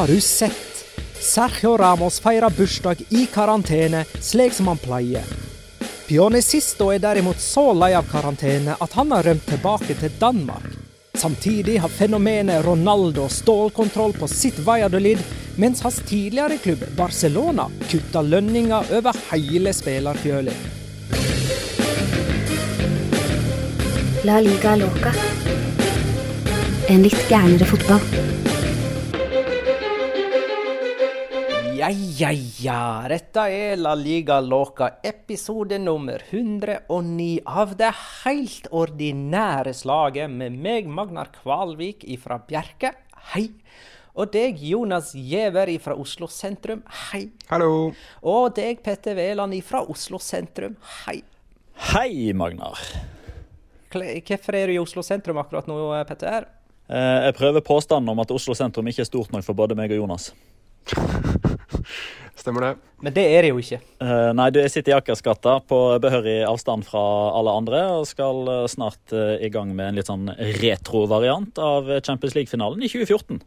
[0.00, 0.84] Har du sett?
[1.20, 5.26] Sergio Ramos feirer bursdag i karantene, slik som han pleier.
[6.08, 10.64] Pionicisto er derimot så lei av karantene at han har rømt tilbake til Danmark.
[11.20, 15.20] Samtidig har fenomenet Ronaldo stålkontroll på sitt Valladolid,
[15.60, 20.56] mens hans tidligere klubb Barcelona kutta lønninger over hele spillerfjøla.
[24.24, 25.12] La liga loca.
[26.88, 28.48] En litt gærnere fotball.
[31.80, 32.28] Ja, ja,
[32.60, 32.80] ja.
[33.08, 37.88] Dette er La Liga Loca, episode nummer 109 av det
[38.26, 42.90] helt ordinære slaget med meg, Magnar Kvalvik fra Bjerke.
[43.32, 43.46] Hei.
[44.12, 46.82] Og deg, Jonas Giæver fra Oslo sentrum.
[47.06, 47.30] Hei.
[47.48, 47.94] Hallo.
[48.28, 50.76] Og deg, Petter Veland fra Oslo sentrum.
[51.06, 51.22] Hei.
[51.94, 52.76] Hei, Magnar.
[53.88, 55.80] Hvorfor er du i Oslo sentrum akkurat nå,
[56.12, 56.44] Petter?
[56.92, 59.96] Eh, Jeg prøver påstanden om at Oslo sentrum ikke er stort nok for både meg
[59.96, 60.34] og Jonas.
[62.40, 62.74] Stemmer det.
[63.04, 63.78] Men det er det jo ikke.
[64.00, 67.02] Uh, Nei, du jeg sitter i Akersgata på behørig avstand fra
[67.36, 70.28] alle andre og skal eh, snart uh, i gang med en litt sånn
[70.60, 73.42] retro-variant av Champions League-finalen i 2014.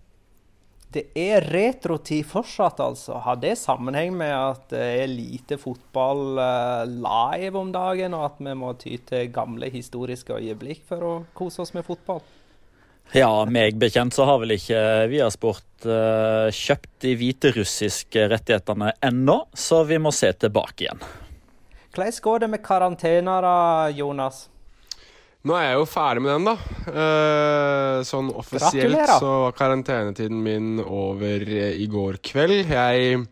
[0.94, 3.18] Det er retrotid fortsatt, altså.
[3.26, 6.38] Har det sammenheng med at det er lite fotball
[6.92, 11.66] live om dagen, og at vi må ty til gamle historiske øyeblikk for å kose
[11.66, 12.22] oss med fotball?
[13.14, 14.80] Ja, meg bekjent så har vel ikke
[15.12, 21.04] Viasport uh, kjøpt de hviterussiske rettighetene ennå, så vi må se tilbake igjen.
[21.94, 23.58] Hvordan går det med karantena, da,
[23.94, 24.48] Jonas?
[25.44, 26.54] Nå er jeg jo ferdig med den, da.
[26.88, 29.20] Eh, sånn offisielt Gratulerer.
[29.20, 32.72] så var karantenetiden min over eh, i går kveld.
[32.72, 33.26] Jeg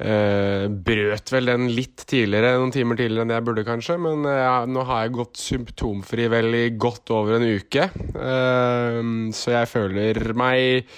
[0.00, 3.98] eh, brøt vel den litt tidligere, noen timer tidligere enn jeg burde, kanskje.
[4.02, 7.88] Men uh, nå har jeg gått symptomfri vel i godt over en uke.
[8.16, 9.02] Uh,
[9.36, 10.88] så jeg føler meg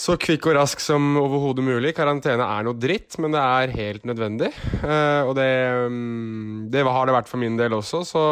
[0.00, 1.92] så kvikk og rask som overhodet mulig.
[1.96, 4.48] Karantene er noe dritt, men det er helt nødvendig.
[4.80, 5.50] Og det,
[5.90, 8.24] um, det har det vært for min del også, så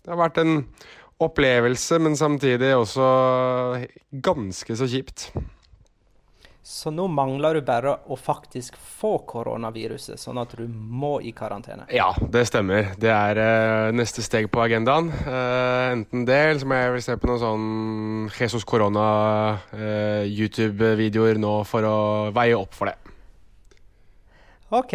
[0.00, 0.62] det har vært en
[1.20, 3.08] opplevelse, men samtidig også
[4.24, 5.28] ganske så kjipt.
[6.62, 11.86] Så nå mangler du bare å faktisk få koronaviruset, sånn at du må i karantene.
[11.94, 12.92] Ja, det stemmer.
[13.00, 15.08] Det er uh, neste steg på agendaen.
[15.24, 17.70] Uh, enten det, eller så må jeg vel se på noen sånn
[18.36, 19.06] Jesus Corona
[19.72, 21.96] eh, YouTube-videoer nå for å
[22.36, 22.96] veie opp for det.
[24.76, 24.94] OK.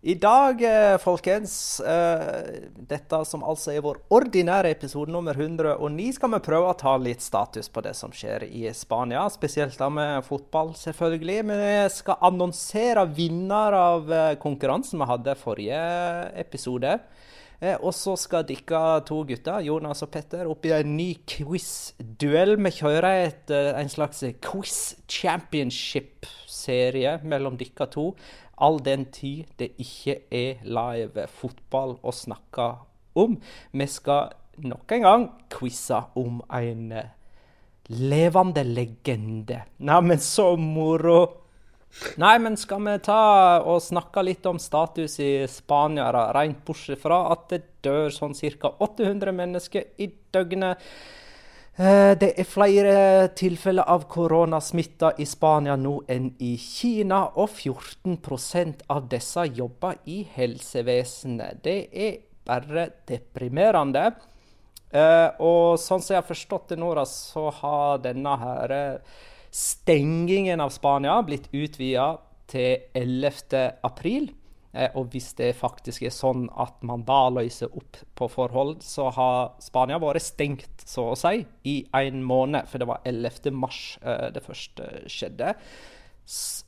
[0.00, 2.54] I dag, eh, folkens, eh,
[2.86, 7.18] dette som altså er vår ordinære episode nummer 109, skal vi prøve å ta litt
[7.18, 9.26] status på det som skjer i Spania.
[9.26, 11.42] Spesielt da med fotball, selvfølgelig.
[11.50, 15.82] Men vi skal annonsere vinner av eh, konkurransen vi hadde forrige
[16.46, 17.00] episode.
[17.82, 22.54] Og så skal dere to gutter, Jonas og Petter, opp i en ny quiz-duell.
[22.54, 28.14] Vi kjører et, en slags quiz championship-serie mellom dere to
[28.60, 32.68] all den tid det ikke er live fotball å snakke
[33.18, 33.38] om.
[33.72, 34.32] Vi skal
[34.64, 37.12] nok en gang quize om en eh,
[37.88, 39.62] levende legende.
[39.78, 41.20] Neimen, så moro!
[42.20, 43.20] Nei, men skal vi ta
[43.64, 48.74] og snakke litt om status i Spania, rent bortsett fra at det dør sånn ca.
[48.84, 50.82] 800 mennesker i døgnet.
[51.78, 52.94] Eh, det er flere
[53.38, 60.24] tilfeller av koronasmitta i Spania nå enn i Kina, og 14% av disse jobber i
[60.34, 61.60] helsevesenet.
[61.62, 64.08] Det er bare deprimerende.
[64.90, 68.74] Eh, og sånn som jeg har forstått det nå, så har denne her
[69.54, 72.16] stengingen av Spania blitt utvida
[72.50, 73.78] til 11.
[73.86, 74.32] april.
[74.78, 79.08] Eh, og hvis det faktisk er sånn at man da løser opp på forhold, så
[79.16, 82.68] har Spania vært stengt, så å si, i en måned.
[82.70, 83.50] For det var 11.
[83.58, 85.54] mars eh, det første skjedde.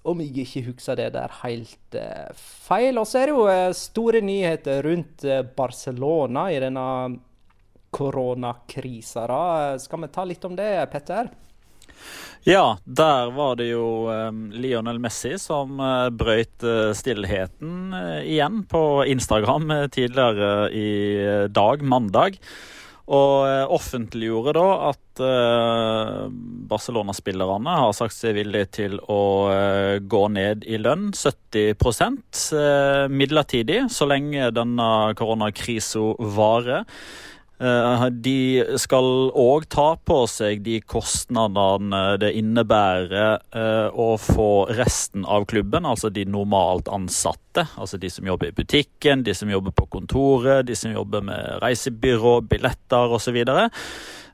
[0.08, 1.96] Om jeg ikke husker det der helt
[2.40, 2.96] feil.
[2.96, 6.86] Og så er det jo store nyheter rundt Barcelona i denne
[7.92, 9.26] koronakrisa.
[9.84, 11.28] Skal vi ta litt om det, Petter?
[12.48, 17.92] Ja, der var det jo um, Lionel Messi som uh, brøyt uh, stillheten
[18.24, 20.90] igjen på Instagram tidligere i
[21.52, 22.40] dag, mandag.
[23.10, 25.20] Og offentliggjorde da at
[26.70, 29.50] Barcelona-spillerne har sagt seg villige til å
[30.06, 32.44] gå ned i lønn 70%
[33.10, 34.86] midlertidig, så lenge denne
[35.18, 36.04] koronakrisa
[36.38, 36.86] varer.
[37.60, 45.26] Eh, de skal òg ta på seg de kostnadene det innebærer eh, å få resten
[45.28, 47.66] av klubben, altså de normalt ansatte.
[47.76, 51.60] Altså de som jobber i butikken, de som jobber på kontoret, de som jobber med
[51.60, 53.42] reisebyrå, billetter osv.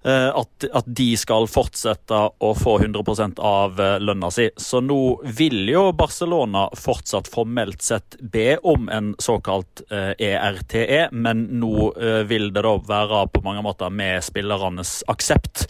[0.06, 4.44] Eh, at, at, de skal fortsette å få 100% av eh, lønna si.
[4.56, 5.00] Så nå
[5.34, 11.90] vil jo Barcelona fortsatt formelt sett be om en såkalt ERTE, eh, e, men nå
[12.30, 15.66] vil det da være på mange måter med spillernes aksept.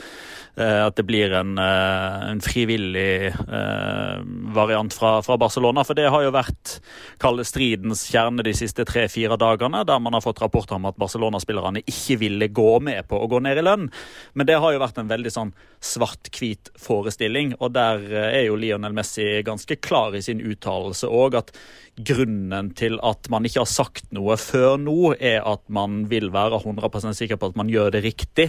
[0.57, 4.21] Eh, at det blir en, eh, en frivillig eh,
[4.57, 5.85] variant fra, fra, Barcelona.
[5.85, 6.79] For det har jo vært
[7.21, 11.85] kalde stridens kjerne de siste tre-fire dagene, der man har fått rapporter om at Barcelona-spillerne
[11.85, 13.91] ikke ville gå med på å gå ned i lønn.
[14.33, 15.53] Men det har jo vært en veldig sånn
[15.85, 21.53] svart-hvit forestilling, og der er jo Lionel Messi ganske klar i sin uttalelse òg, at
[21.97, 26.63] grunnen til at man ikke har sagt noe før nå, er at man vil være
[26.65, 28.49] 100% sikker på at man gjør det riktig.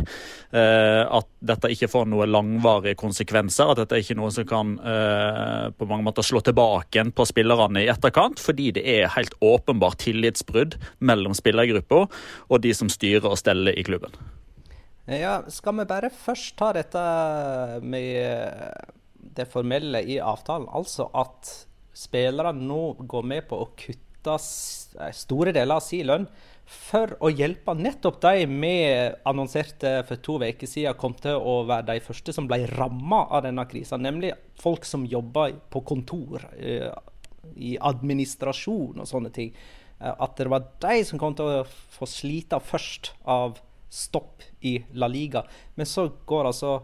[0.52, 3.72] At dette ikke får får noen langvarige konsekvenser.
[3.72, 7.26] At dette er ikke noe som kan uh, på mange måter slå tilbake igjen på
[7.28, 8.42] spillerne i etterkant.
[8.44, 13.86] Fordi det er helt åpenbart tillitsbrudd mellom spillergruppa og de som styrer og steller i
[13.88, 14.14] klubben.
[15.08, 17.02] Ja, Skal vi bare først ta dette
[17.82, 18.52] med
[19.38, 20.68] det formelle i avtalen?
[20.68, 21.54] Altså at
[21.98, 24.36] spillerne nå går med på å kutte
[25.16, 26.28] store deler av sin lønn
[26.68, 28.74] for å hjelpe nettopp de vi
[29.30, 33.46] annonserte for to uker siden kom til å være de første som ble ramma av
[33.46, 36.92] denne krisa, nemlig folk som jobber på kontor, eh,
[37.56, 39.54] i administrasjon og sånne ting.
[40.02, 44.78] Eh, at det var de som kom til å få slite først av stopp i
[44.94, 45.46] La Liga.
[45.76, 46.82] Men så går altså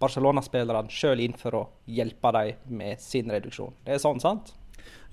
[0.00, 3.76] Barcelona-spillerne sjøl inn for å hjelpe dem med sin reduksjon.
[3.84, 4.54] Det er sånn, sant?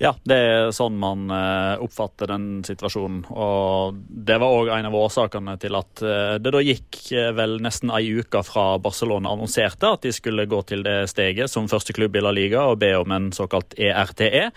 [0.02, 3.22] Ja, det er sånn man uh, oppfatter den situasjonen.
[3.30, 7.60] Og det var òg en av årsakene til at uh, det da gikk uh, vel
[7.64, 11.96] nesten ei uke fra Barcelona annonserte at de skulle gå til det steget som første
[11.96, 14.50] klubb i La Liga og be om en såkalt ERTE, e,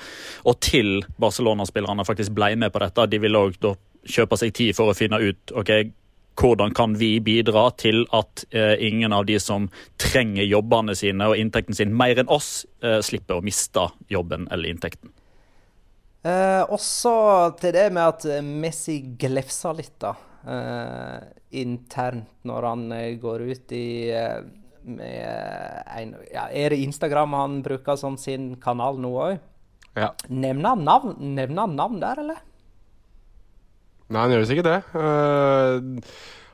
[0.48, 3.06] og til Barcelona-spillerne faktisk ble med på dette.
[3.12, 3.60] De ville òg
[4.06, 5.72] kjøpe seg tid for å finne ut ok,
[6.36, 11.40] hvordan kan vi bidra til at eh, ingen av de som trenger jobbene sine og
[11.40, 15.15] inntekten sin mer enn oss, eh, slipper å miste jobben eller inntekten?
[16.26, 17.12] Eh, også
[17.60, 20.14] til det med at Messi glefsa litt, da.
[20.46, 21.18] Eh,
[21.58, 24.40] internt når han eh, går ut i eh,
[24.86, 29.40] med en, ja, Er det Instagram han bruker som sin kanal nå òg?
[29.96, 30.12] Ja.
[30.28, 32.42] Nevner han navn, nevner han navn der, eller?
[34.06, 34.78] Nei, han gjør visst ikke det.
[34.94, 36.04] Uh,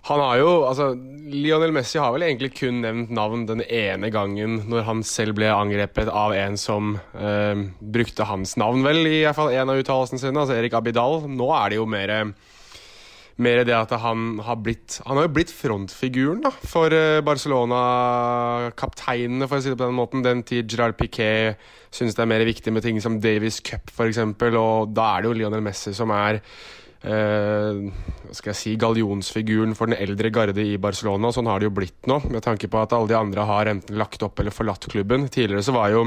[0.03, 0.97] han har jo, altså
[1.31, 5.47] Lionel Messi har vel egentlig kun nevnt navn den ene gangen når han selv ble
[5.55, 10.19] angrepet av en som eh, brukte hans navn, vel, i hvert fall en av uttalelsene
[10.19, 11.23] sine, altså Erik Abidal.
[11.31, 12.35] Nå er det jo mer,
[13.47, 19.47] mer det at han har blitt Han har jo blitt frontfiguren da, for eh, Barcelona-kapteinene,
[19.47, 20.27] for å si det på den måten.
[20.27, 21.55] Den tid Gerard Piquet
[21.95, 24.19] syns det er mer viktig med ting som Davies Cup, f.eks.,
[24.51, 26.43] og da er det jo Lionel Messi som er
[27.03, 27.91] Uh,
[28.31, 31.33] skal jeg si, gallionsfiguren for den eldre garde i Barcelona.
[31.35, 33.99] Sånn har det jo blitt nå, med tanke på at alle de andre har enten
[33.99, 35.27] lagt opp eller forlatt klubben.
[35.33, 36.07] Tidligere så var jo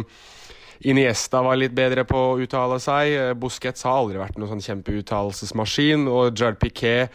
[0.86, 3.14] Iniesta var litt bedre på å uttale seg.
[3.16, 6.04] Eh, Busquets har aldri vært noen sånn kjempeuttalelsesmaskin.
[6.12, 7.14] Og Jard Piquet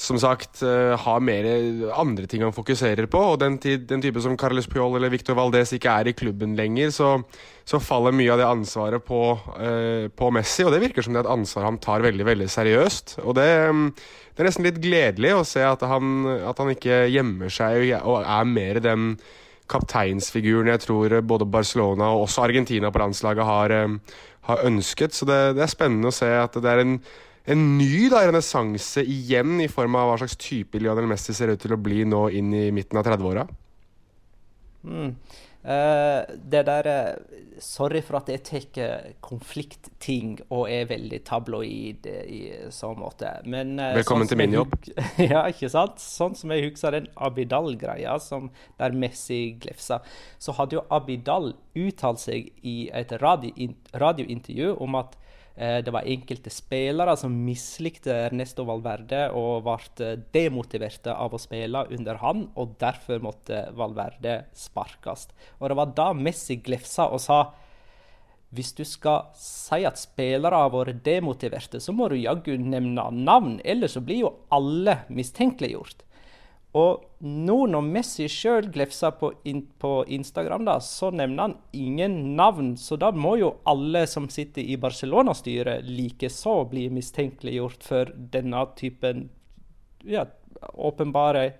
[0.00, 1.46] som sagt uh, har mer
[1.94, 3.20] andre ting han fokuserer på.
[3.34, 6.90] Og den, den type som Carles Puyol eller Victor Valdez ikke er i klubben lenger,
[6.94, 7.10] så,
[7.68, 9.22] så faller mye av det ansvaret på,
[9.58, 10.66] uh, på, Messi.
[10.66, 13.18] Og det virker som det er et ansvar han tar veldig veldig seriøst.
[13.24, 13.86] Og det, um,
[14.34, 18.22] det er nesten litt gledelig å se at han, at han ikke gjemmer seg og
[18.22, 19.14] er mer den
[19.70, 24.00] kapteinsfiguren jeg tror både Barcelona og også Argentina på landslaget har, um,
[24.50, 25.14] har ønsket.
[25.16, 26.98] Så det, det er spennende å se at det er en
[27.44, 31.60] en ny da, renessanse igjen, i form av hva slags type Lionel Messi ser ut
[31.60, 33.44] til å bli nå inn i midten av 30-åra?
[34.84, 35.10] Mm.
[35.64, 42.40] Uh, det der uh, Sorry for at jeg tar konfliktting og er veldig tabloid i
[42.74, 43.30] sånn måte.
[43.48, 44.76] Men, uh, Velkommen sånn til min jobb.
[45.32, 46.00] ja, ikke sant?
[46.02, 48.18] Sånn som jeg husker den Abidal-greia
[48.80, 50.02] der Messi glefsa,
[50.36, 55.23] så hadde jo Abidal uttalt seg i et radiointervju om at Eh,
[55.86, 61.84] det var enkelte spillere som mislikte Ernesto Valverde og ble eh, demotiverte av å spille
[61.94, 65.28] under han, og derfor måtte Valverde sparkes.
[65.60, 67.44] Og det var da Messi glefsa og sa
[68.54, 73.56] hvis du skal si at spillere har vært demotiverte, så må du jaggu nevne navn,
[73.66, 76.04] ellers så blir jo alle mistenkeliggjort.
[76.74, 82.16] Og nå når Messi sjøl glefser på, in, på, Instagram, da, så nevner han ingen
[82.34, 82.72] navn.
[82.76, 89.28] Så da må jo alle som sitter i Barcelona-styret, likeså bli mistenkeliggjort for denne typen
[90.02, 90.26] ja,
[90.74, 91.52] åpenbare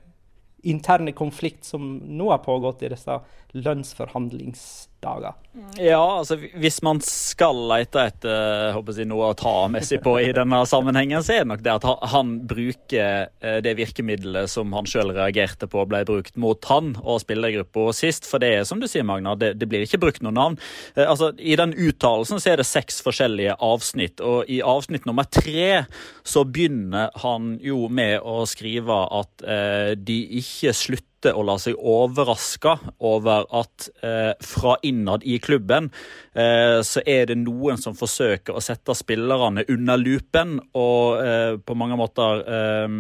[0.64, 3.18] interne konflikt som nå har pågått i disse
[3.54, 5.34] lønnsforhandlingsdager.
[5.78, 10.32] Ja, altså hvis man skal lete etter håper jeg, noe å ta Messi på i
[10.34, 14.88] denne sammenhengen, så er det nok det at han bruker eh, det virkemidlet som han
[14.90, 18.26] sjøl reagerte på ble brukt mot han og spillergruppa sist.
[18.26, 20.58] For det er som du sier, Magna, det, det blir ikke brukt noe navn.
[20.96, 25.28] Eh, altså, I den uttalelsen så er det seks forskjellige avsnitt, og i avsnitt nummer
[25.30, 25.84] tre
[26.26, 31.78] så begynner han jo med å skrive at eh, de ikke slutter å la seg
[31.78, 35.88] overraske over at eh, fra innad i klubben
[36.36, 41.78] eh, så er det noen som forsøker å sette spillerne under lupen og eh, på
[41.78, 42.98] mange måter eh,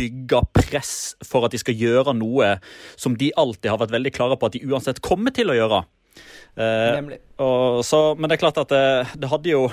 [0.00, 0.94] bygge press
[1.26, 2.56] for at de skal gjøre noe
[2.96, 5.84] som de alltid har vært veldig klare på at de uansett kommer til å gjøre.
[6.56, 7.14] Eh,
[7.86, 8.86] så, men det er klart at det,
[9.20, 9.68] det hadde jo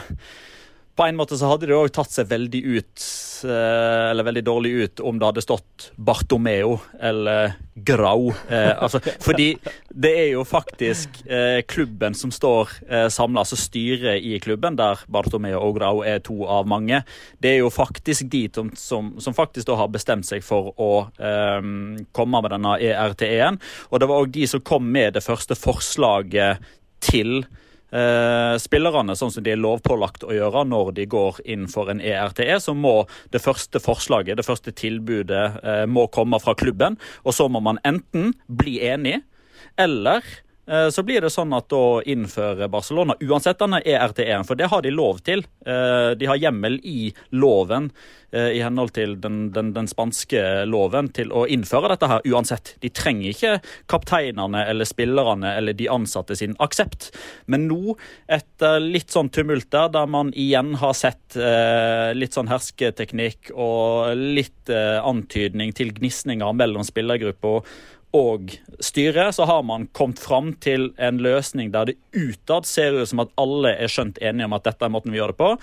[0.98, 3.04] på en måte så hadde det òg tatt seg veldig ut,
[3.46, 7.54] eh, eller veldig dårlig ut, om det hadde stått Bartomeo eller
[7.86, 8.32] Grau.
[8.50, 9.52] Eh, altså, fordi
[9.94, 15.04] det er jo faktisk eh, klubben som står eh, samla, altså styret i klubben, der
[15.14, 17.04] Bartomeo og Grau er to av mange.
[17.38, 20.92] Det er jo faktisk de som, som, som faktisk da har bestemt seg for å
[21.22, 21.62] eh,
[22.18, 23.62] komme med denne ERTE-en.
[23.92, 26.66] Og det var òg de som kom med det første forslaget
[27.06, 27.44] til
[27.92, 32.02] eh, spillerne, sånn som de er lovpålagt å gjøre når de går inn for en
[32.04, 33.02] ERTE, så må
[33.34, 37.00] det første forslaget, det første tilbudet, eh, må komme fra klubben.
[37.24, 39.22] Og så må man enten bli enig,
[39.78, 40.26] eller
[40.68, 44.92] så blir det sånn at da innfører Barcelona uansett denne ERT1, for det har de
[44.92, 45.46] lov til.
[45.64, 47.90] Eh, de har hjemmel i loven
[48.32, 52.74] eh, i henhold til den, den, den, spanske loven til å innføre dette her uansett.
[52.84, 53.54] De trenger ikke
[53.92, 57.10] kapteinene eller spillerne eller de ansatte sin aksept.
[57.48, 57.98] Men nå,
[58.28, 61.36] etter litt sånn tumult der, der man igjen har sett
[62.18, 67.68] litt sånn hersketeknikk og litt antydning til gnisninger mellom spillergrupper
[68.16, 73.10] og styret, så har man kommet fram til en løsning der det utad ser ut
[73.10, 75.54] som at alle er skjønt enige om at dette er måten vi gjør det på.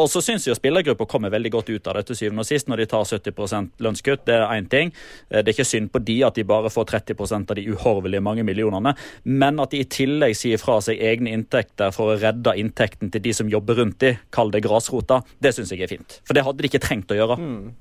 [0.00, 2.70] Og så syns jeg spillergruppa kommer veldig godt ut av det til syvende og sist
[2.70, 4.24] når de tar 70% lønnskutt.
[4.26, 4.90] Det er én ting.
[5.28, 8.46] Det er ikke synd på de at de bare får 30% av de uhorvelige mange
[8.48, 8.96] millionene,
[9.28, 13.22] men at de i tillegg sier fra seg egne inntekter for å redde inntekten til
[13.22, 16.20] de som jobber rundt de, kall det grasrota, det syns jeg er fint.
[16.24, 17.38] For det hadde de ikke trengt å gjøre.
[17.38, 17.72] Mm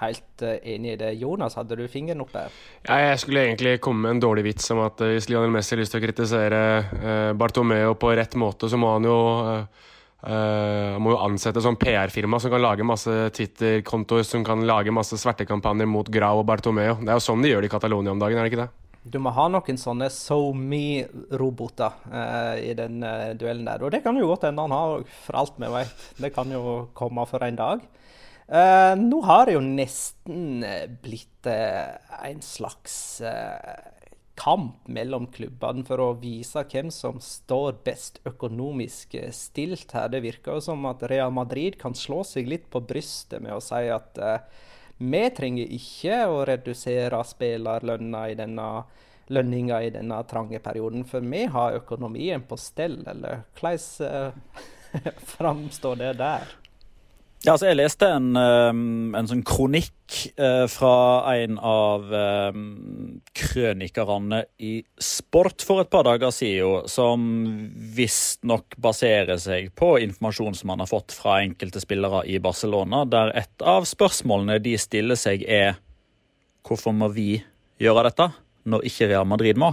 [0.00, 1.12] helt enig i det.
[1.20, 2.46] Jonas, hadde du fingeren oppe?
[2.86, 5.74] Ja, jeg skulle egentlig komme med en dårlig vits om at uh, hvis Lionel Messi
[5.74, 9.20] har lyst til å kritisere uh, Bartomeo på rett måte, så må han jo
[10.18, 15.14] Uh, må jo ansette sånn PR-firma som kan lage masse Twitter-kontoer, som kan lage masse
[15.14, 16.96] svertekampanjer mot Grau og Bartomeo.
[16.98, 18.72] Det er jo sånn de gjør det i Catalonia om dagen, er det ikke det?
[19.08, 23.84] Du må ha noen sånne SoMe-roboter uh, i den uh, duellen der.
[23.86, 26.02] Og det kan jo godt hende han har, for alt vi vet.
[26.18, 26.62] Det kan jo
[26.98, 27.86] komme for en dag.
[28.48, 30.62] Nå har det jo nesten
[31.02, 33.20] blitt en slags
[34.38, 40.10] kamp mellom klubbene for å vise hvem som står best økonomisk stilt her.
[40.12, 43.62] Det virker jo som at Real Madrid kan slå seg litt på brystet med å
[43.64, 44.38] si at uh,
[44.98, 48.68] vi trenger ikke å redusere spillerlønna i denne
[49.28, 56.00] lønninga i denne trange perioden, for vi har økonomien på stell, eller hvordan uh, framstår
[56.00, 56.58] det der?
[57.44, 59.94] Ja, altså Jeg leste en, en sånn kronikk
[60.72, 60.94] fra
[61.38, 62.08] en av
[63.38, 67.28] krønikerne i Sport for et par dager siden, som
[67.94, 73.30] visstnok baserer seg på informasjon som han har fått fra enkelte spillere i Barcelona, der
[73.38, 75.78] et av spørsmålene de stiller seg, er
[76.66, 77.36] hvorfor må vi
[77.78, 78.32] gjøre dette
[78.68, 79.70] når ikke Real Madrid må?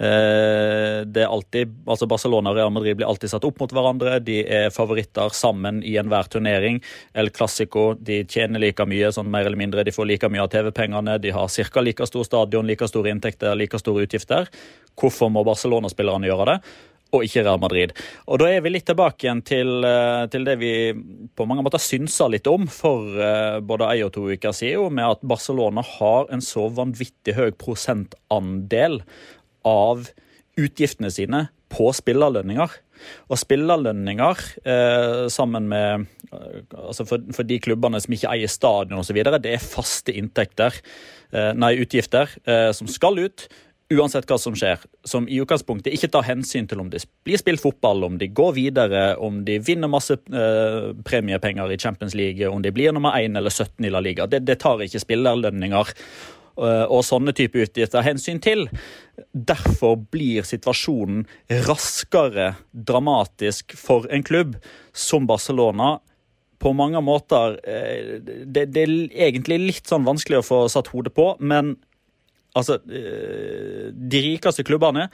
[0.00, 4.16] Eh, det er alltid, altså Barcelona og Real Madrid blir alltid satt opp mot hverandre.
[4.24, 6.80] De er favoritter sammen i enhver turnering.
[7.12, 9.84] El Clásico de tjener like mye, sånn mer eller mindre.
[9.84, 11.18] De får like mye av TV-pengene.
[11.20, 11.84] De har ca.
[11.84, 14.48] like stor stadion, like store inntekter, like store utgifter.
[14.96, 16.60] Hvorfor må Barcelona-spillerne gjøre det?
[17.10, 17.92] og ikke Real Madrid.
[18.30, 20.92] Og Da er vi litt tilbake igjen til, eh, til det vi
[21.34, 25.04] på mange måter synsa litt om for uh, både ei og to uker siden, med
[25.04, 29.00] at Barcelona har en så vanvittig høy prosentandel
[29.66, 30.08] av
[30.60, 32.76] utgiftene sine på spillerlønninger.
[33.32, 39.00] Og spillerlønninger, eh, sammen med eh, altså for, for, de klubbene som ikke eier stadion
[39.00, 40.76] osv., det er faste inntekter,
[41.32, 43.48] eh, nei, utgifter, eh, som skal ut.
[43.90, 47.62] Uansett hva som skjer, som i utgangspunktet ikke tar hensyn til om det blir spilt
[47.62, 52.62] fotball, om de går videre, om de vinner masse eh, premiepenger i Champions League, om
[52.62, 54.28] de blir nummer 1 eller 17 i La Liga.
[54.30, 55.90] Det, det tar ikke spillerlønninger
[56.58, 58.66] og sånne type utgifter hensyn til.
[59.32, 61.26] Derfor blir situasjonen
[61.68, 64.56] raskere dramatisk for en klubb
[64.92, 65.98] som Barcelona.
[66.60, 68.96] På mange måter eh, det, det er
[69.30, 71.78] egentlig litt sånn vanskelig å få satt hodet på, men
[72.58, 75.08] altså eh, De rikeste klubbene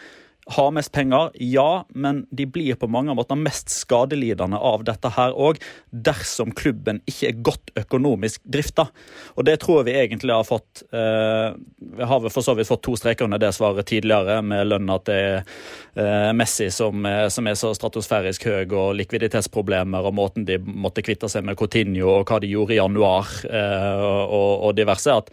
[0.48, 5.34] har mest penger, ja, men de blir på mange måter mest skadelidende av dette her
[5.34, 5.58] òg,
[5.90, 8.86] dersom klubben ikke er godt økonomisk drifta.
[9.34, 11.56] Og det tror vi egentlig har fått eh,
[11.98, 15.00] Vi har vel for så vidt fått to streker under det svaret tidligere, med lønna
[15.08, 21.02] til eh, Messi som, som, er så stratosfærisk høy, og likviditetsproblemer, og måten de måtte
[21.02, 25.10] kvitte seg med Coutinho, og hva de gjorde i januar, eh, og, og diverse.
[25.10, 25.30] at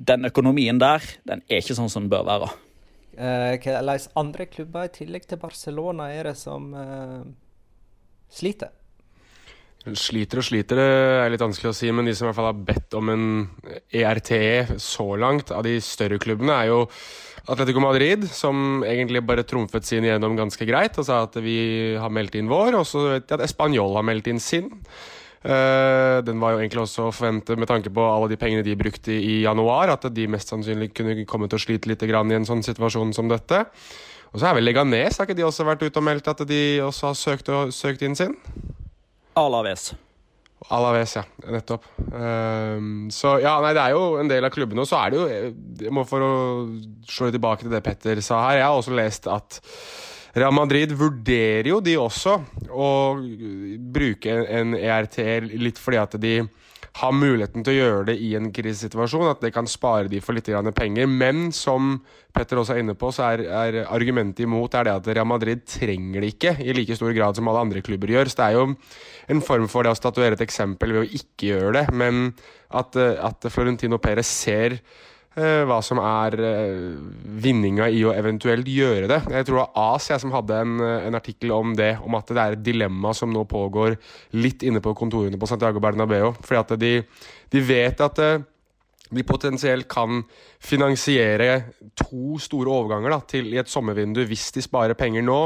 [0.00, 2.56] den økonomien der, den er ikke sånn som den bør være.
[3.18, 7.24] Eh, hvilke andre klubber i tillegg til Barcelona er det som uh,
[8.30, 8.70] sliter?
[9.96, 10.84] Sliter og sliter, det
[11.24, 13.26] er litt vanskelig å si, men de som i hvert fall har bedt om en
[13.96, 16.82] ERTE e så langt, av de større klubbene, er jo
[17.50, 22.12] Atletico Madrid, som egentlig bare trumfet sin gjennom ganske greit og sa at vi har
[22.12, 24.68] meldt inn vår, og så vet jeg at Español har meldt inn sin.
[25.40, 28.76] Uh, den var jo egentlig også å forvente, med tanke på alle de pengene de
[28.76, 32.48] brukte i januar, at de mest sannsynlig kunne komme til å slite litt i en
[32.48, 33.64] sånn situasjon som dette.
[34.30, 36.60] Og så er vel Leganes, har ikke de også vært ute og meldt at de
[36.84, 38.36] også har søkt, søkt inn sin?
[39.40, 39.90] Alaves.
[40.68, 41.24] Alaves, ja.
[41.50, 41.88] Nettopp.
[42.12, 44.84] Um, så ja, nei, det er jo en del av klubbene.
[44.84, 45.26] Og så er det jo,
[45.86, 46.34] jeg må for å
[47.08, 49.60] slå tilbake til det Petter sa her, jeg har også lest at
[50.34, 52.36] Real Madrid vurderer jo de også
[52.70, 52.90] å
[53.90, 55.18] bruke en ERT
[55.58, 56.34] litt fordi at de
[57.00, 60.34] har muligheten til å gjøre det i en krisesituasjon, at det kan spare de for
[60.34, 61.06] litt penger.
[61.06, 62.00] Men som
[62.34, 65.62] Petter også er inne på, så er, er, argumentet imot er det at Real Madrid
[65.66, 68.30] trenger det ikke i like stor grad som alle andre klubber gjør.
[68.30, 68.66] Så det er jo
[69.34, 71.84] en form for det å statuere et eksempel ved å ikke gjøre det.
[71.94, 72.32] Men
[72.70, 74.80] at, at Florentino Perez ser
[75.38, 76.94] hva som er eh,
[77.42, 79.20] vinninga i å eventuelt gjøre det.
[79.30, 82.16] Jeg tror det var As jeg som hadde en, eh, en, artikkel om det, om
[82.18, 83.94] at det er et dilemma som nå pågår
[84.42, 86.32] litt inne på kontorene på Santiago Bernabeu.
[86.42, 86.94] Fordi at de,
[87.54, 88.24] de vet at
[89.10, 90.22] de potensielt kan
[90.62, 91.50] finansiere
[91.98, 95.38] to store overganger da, til i et sommervindu hvis de sparer penger nå,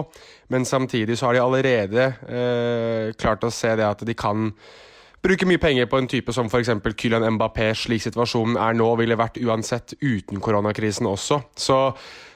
[0.53, 4.51] men samtidig så har de allerede eh, klart å se det at de kan
[5.25, 6.71] bruker mye penger på en type som f.eks.
[6.93, 11.41] Kylian Mbappé, slik situasjonen er nå, ville vært uansett uten koronakrisen også.
[11.57, 11.79] Så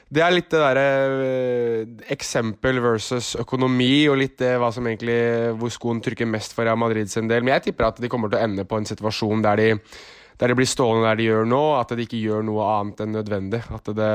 [0.09, 5.19] det er litt det derre uh, eksempel versus økonomi, og litt det hva som egentlig,
[5.59, 7.45] hvor skoen trykker mest for Real Madrid sin del.
[7.45, 9.69] Men jeg tipper at de kommer til å ende på en situasjon der de
[10.39, 13.15] der de blir stående der de gjør nå, at de ikke gjør noe annet enn
[13.17, 13.59] nødvendig.
[13.75, 14.11] At det,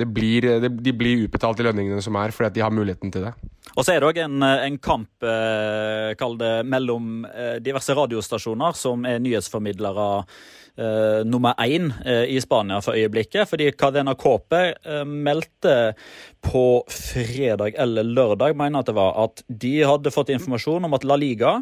[0.00, 3.14] det blir, det, de blir utbetalt de lønningene som er, fordi at de har muligheten
[3.14, 3.34] til det.
[3.76, 9.06] Og så er det òg en, en, kamp eh, det, mellom eh, diverse radiostasjoner som
[9.08, 13.46] er nyhetsformidlere eh, nummer én eh, i Spania for øyeblikket.
[13.48, 15.94] Fordi Cadena Cope eh, meldte
[16.42, 21.06] på fredag eller lørdag mener at det var, at de hadde fått informasjon om at
[21.06, 21.60] La Liga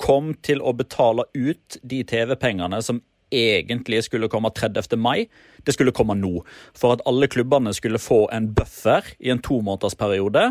[0.00, 4.96] kom til å betale ut de TV-pengene som egentlig skulle komme 30.
[5.00, 5.26] mai,
[5.64, 6.38] det skulle komme nå.
[6.76, 10.50] For at alle klubbene skulle få en buffer i en tomånedersperiode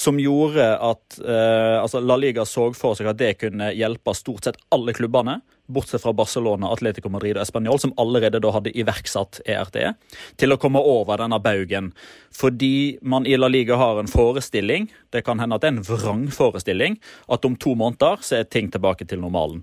[0.00, 4.46] som gjorde at eh, altså La Liga så for seg at det kunne hjelpe stort
[4.46, 5.40] sett alle klubbene
[5.72, 9.94] bortsett fra Barcelona, Atletico Madrid og Español, som allerede da hadde iverksatt ERTE,
[10.40, 11.92] til å komme over denne baugen.
[12.34, 15.86] Fordi man i La Liga har en forestilling, det kan hende at det er en
[15.86, 16.98] vrangforestilling,
[17.30, 19.62] at om to måneder så er ting tilbake til normalen.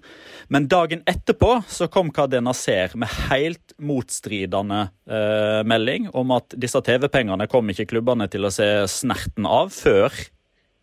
[0.53, 6.81] Men dagen etterpå så kom Cadena Ser med helt motstridende eh, melding om at disse
[6.83, 10.11] TV-pengene kom ikke klubbene til å se snerten av før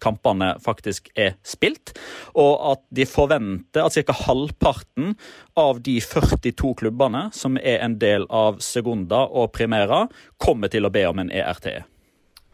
[0.05, 1.95] kampene faktisk er spilt,
[2.37, 4.17] og at de forventer at ca.
[4.25, 5.15] halvparten
[5.59, 10.05] av de 42 klubbene som er en del av Segunda og Primera,
[10.37, 11.71] kommer til å be om en ERT.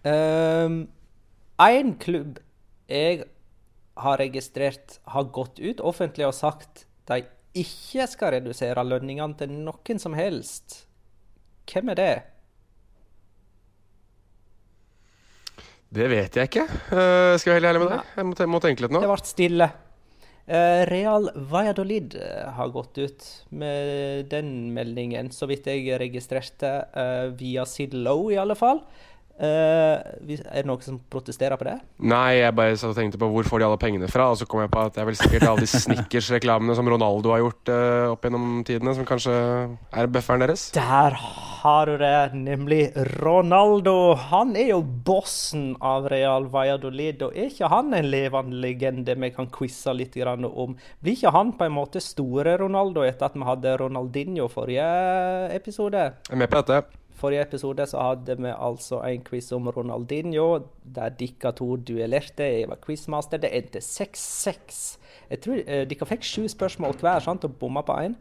[0.06, 0.86] Um,
[1.60, 2.38] en klubb
[2.90, 3.24] jeg
[4.00, 7.22] har registrert har gått ut offentlig og sagt de
[7.60, 10.84] ikke skal redusere lønningene til noen som helst.
[11.70, 12.14] Hvem er det?
[15.90, 18.10] Det vet jeg ikke, uh, skal jeg være ærlig med deg.
[18.14, 19.00] Jeg må, må, tenke litt nå.
[19.02, 19.66] Det ble stille.
[20.50, 27.26] Uh, Real Valladolid eh, har gått ut med den meldingen, så vidt jeg registrerte, uh,
[27.38, 28.84] via Sidlow i alle fall.
[29.40, 29.96] Uh,
[30.28, 31.78] er det noen som protesterer på det?
[32.04, 34.28] Nei, jeg bare satt og tenkte på hvor får de alle pengene fra.
[34.34, 37.32] Og så kom jeg på at det er vel sikkert alle de Snickers-reklamene som Ronaldo
[37.32, 39.32] har gjort uh, opp gjennom tidene, som kanskje
[39.96, 40.66] er bufferen deres.
[40.76, 42.82] Der har du det, nemlig
[43.20, 44.14] Ronaldo.
[44.28, 49.32] Han er jo bossen av Real Valladolid, og er ikke han en levende legende vi
[49.32, 50.76] kan quize litt om?
[51.00, 54.88] Blir ikke han på en måte store Ronaldo etter at vi hadde Ronaldinho forrige
[55.56, 56.10] episode?
[56.28, 60.48] Jeg er med på dette forrige episode så hadde vi altså en quiz om Ronaldinho,
[60.82, 62.46] der dere to duellerte.
[62.46, 63.40] Jeg var quizmaster.
[63.42, 64.84] Det endte 6-6.
[65.30, 68.16] Jeg tror eh, Dere fikk sju spørsmål hver sant, og bomma på én.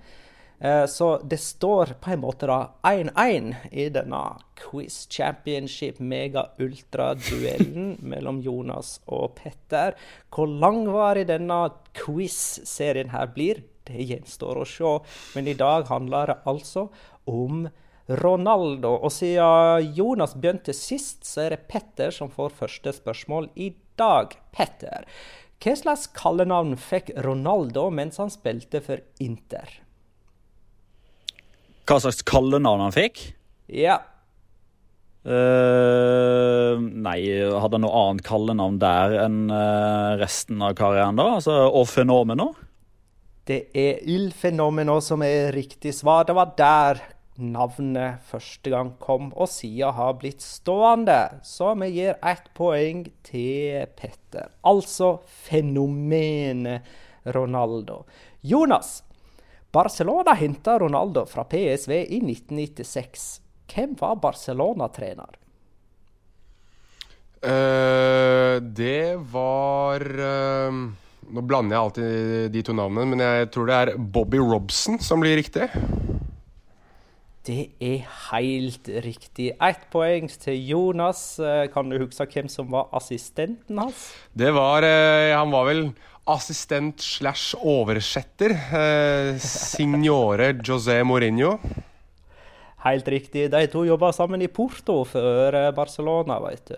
[0.60, 4.22] Eh, så det står på en måte da 1-1 i denne
[4.60, 9.96] quiz championship mega-ultra-duellen mellom Jonas og Petter.
[10.36, 11.62] Hvor langvarig denne
[11.98, 14.98] quiz-serien her blir, det gjenstår å se.
[15.36, 16.90] Men i dag handler det altså
[17.30, 17.70] om
[18.10, 18.96] Ronaldo.
[19.04, 24.34] Og siden Jonas begynte sist, så er det Petter som får første spørsmål i dag.
[24.56, 25.06] Petter,
[25.60, 29.74] hva slags kallenavn fikk Ronaldo mens han spilte for Inter?
[31.90, 33.22] Hva slags kallenavn han fikk?
[33.70, 34.00] Ja.
[35.20, 41.28] Uh, nei, hadde han noe annet kallenavn der enn uh, resten av karrieren, da?
[41.36, 42.54] Altså, og Fenomeno?
[43.50, 46.24] Det er Il Fenomeno som er riktig svar.
[46.30, 47.02] Det var der
[47.40, 51.40] navnet første gang kom, og siden har blitt stående.
[51.44, 54.52] Så vi gir ett poeng til Petter.
[54.68, 56.88] Altså fenomenet
[57.24, 58.04] Ronaldo.
[58.42, 59.04] Jonas.
[59.72, 63.28] Barcelona henta Ronaldo fra PSV i 1996.
[63.70, 65.38] Hvem var Barcelona-trener?
[67.40, 70.80] Uh, det var uh,
[71.30, 75.24] Nå blander jeg alltid de to navnene, men jeg tror det er Bobby Robson som
[75.24, 75.70] blir riktig.
[77.50, 79.48] Det er helt riktig.
[79.58, 81.40] Ett poeng til Jonas.
[81.42, 84.04] Eh, kan du huske hvem som var assistenten hans?
[84.38, 85.82] Det var eh, Han var vel
[86.30, 88.54] assistent slash oversetter.
[88.54, 91.56] Eh, signore José Mourinho.
[92.86, 93.48] Helt riktig.
[93.50, 96.78] De to jobba sammen i Porto før Barcelona, vet du.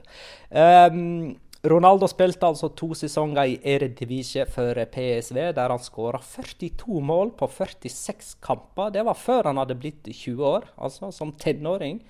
[0.55, 7.35] Um, Ronaldo spilte altså to sesonger i Eredivisie for PSV, der han skåra 42 mål
[7.37, 8.89] på 46 kamper.
[8.95, 12.01] Det var før han hadde blitt 20 år, altså som tenåring.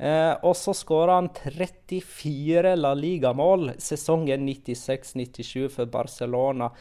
[0.00, 6.72] Eh, og så skåra han 34 La Liga-mål sesongen 96-97 for Barcelona.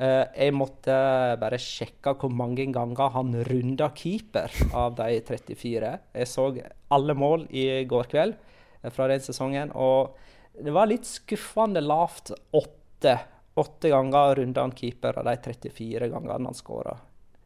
[0.00, 0.96] Eh, jeg måtte
[1.44, 5.96] bare sjekke hvor mange ganger han runda keeper av de 34.
[6.14, 6.52] Jeg så
[6.88, 8.38] alle mål i går kveld
[8.80, 9.76] eh, fra den sesongen.
[9.76, 10.16] og
[10.60, 12.30] det var litt skuffende lavt.
[12.50, 13.18] Åtte,
[13.54, 16.96] åtte ganger runda han keeper av de 34 gangene han skåra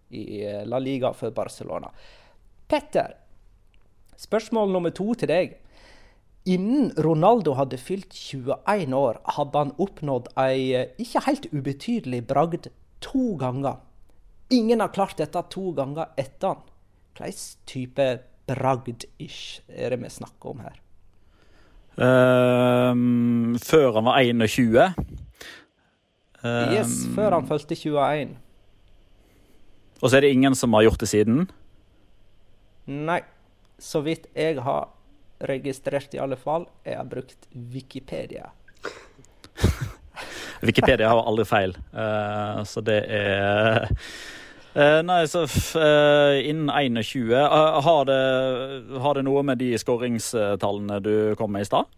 [0.09, 1.91] i eh, La Liga for Barcelona.
[2.69, 3.17] Petter,
[4.17, 5.57] spørsmål nummer to til deg.
[6.49, 12.71] Innen Ronaldo hadde fylt 21 år, hadde han oppnådd ei eh, ikke helt ubetydelig bragd
[13.05, 13.85] to ganger.
[14.51, 16.63] ingen har klart dette to ganger etter han.
[17.19, 18.07] Hvilken type
[18.49, 20.81] bragd-ish er det vi snakker om her?
[21.99, 24.77] Um, før han var 21.
[26.45, 28.37] Um, yes, før han fulgte 21.
[29.99, 31.49] Og så er det ingen som har gjort det siden?
[32.87, 33.21] Nei.
[33.79, 34.89] Så vidt jeg har
[35.51, 36.67] registrert, i alle fall.
[36.87, 38.51] Jeg har brukt Wikipedia.
[40.67, 43.87] Wikipedia har aldri feil, uh, så det er
[44.79, 46.71] uh, Nei, så uh, innen
[47.03, 47.35] 21
[47.85, 48.19] har det,
[49.03, 51.91] har, det, noe med de skåringstallene du kom med i stad?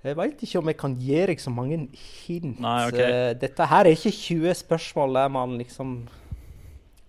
[0.00, 1.76] Jeg veit ikke om jeg kan gi deg så mange
[2.24, 2.56] hint.
[2.56, 3.34] Nei, okay.
[3.36, 5.98] Dette her er ikke 20 spørsmål der man liksom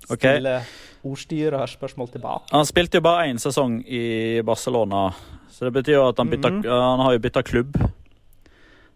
[0.09, 1.07] stiller okay.
[1.07, 2.51] ordstyrerspørsmål tilbake.
[2.51, 5.09] Han spilte jo bare én sesong i Barcelona,
[5.51, 6.81] så det betyr jo at han, bytta, mm -hmm.
[6.89, 7.77] han har jo bytta klubb.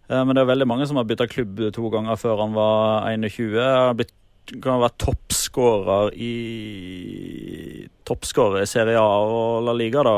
[0.07, 3.63] Men det er veldig mange som har bytta klubb to ganger før han var 21.
[3.63, 4.13] Han har blitt,
[4.61, 6.33] kan være toppskårer i
[8.05, 10.17] Toppskårer i Serie A og La Liga, da,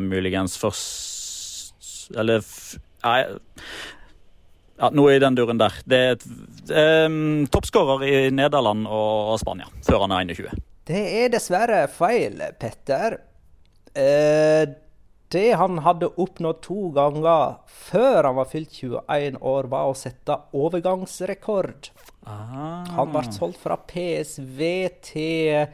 [0.00, 2.42] muligens først Eller
[3.04, 3.20] Nei
[4.78, 5.74] ja, noe i den duren der.
[5.90, 10.60] Det er um, toppskårer i Nederland og Spania før han er 21.
[10.88, 13.18] Det er dessverre feil, Petter.
[13.98, 14.70] Uh,
[15.34, 20.38] det han hadde oppnådd to ganger før han var fylt 21 år, var å sette
[20.56, 21.90] overgangsrekord.
[22.28, 22.84] Ah.
[22.98, 24.60] Han ble solgt fra PSV
[25.04, 25.70] til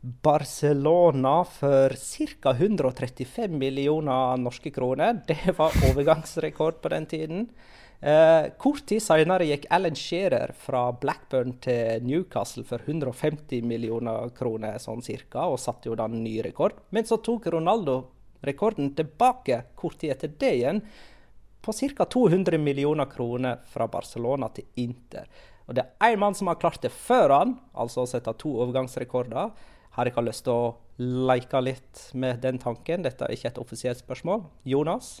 [0.00, 2.54] Barcelona for ca.
[2.56, 5.20] 135 millioner norske kroner.
[5.28, 7.46] Det var overgangsrekord på den tiden.
[8.02, 14.80] Eh, kort tid senere gikk Alan Shearer fra Blackburn til Newcastle for 150 millioner kroner,
[14.82, 16.80] sånn cirka, og satte jo da en ny rekord.
[16.90, 18.00] Men så tok Ronaldo
[18.42, 20.82] rekorden tilbake kort tid etter det igjen,
[21.62, 22.08] på ca.
[22.10, 25.30] 200 millioner kroner fra Barcelona til Inter.
[25.72, 28.50] Og det er én mann som har klart det før han, altså å sette to
[28.60, 29.54] overgangsrekorder.
[29.96, 33.06] Har dere lyst til å leke litt med den tanken.
[33.06, 34.42] Dette er ikke et offisielt spørsmål.
[34.68, 35.14] Jonas?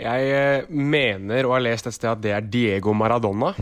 [0.00, 3.52] Jeg eh, mener og har lest et sted at det er Diego Maradona.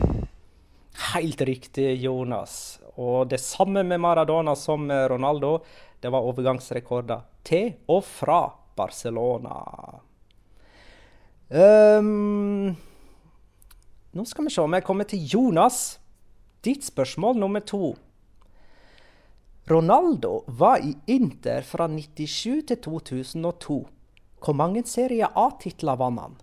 [1.16, 2.78] Helt riktig, Jonas.
[2.94, 5.56] Og det samme med Maradona som med Ronaldo.
[5.98, 8.40] Det var overgangsrekorder til og fra
[8.78, 9.58] Barcelona.
[11.50, 12.74] Um,
[14.14, 15.96] nå skal vi se om jeg kommer til Jonas.
[16.66, 17.94] Ditt spørsmål nummer to.
[19.70, 23.78] Ronaldo var i Inter fra 97 til 2002.
[24.42, 26.34] Hvor mange Serie A-titler vant han?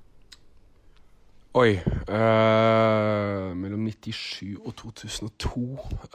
[1.54, 1.76] Oi
[2.10, 5.62] øh, Mellom 97 og 2002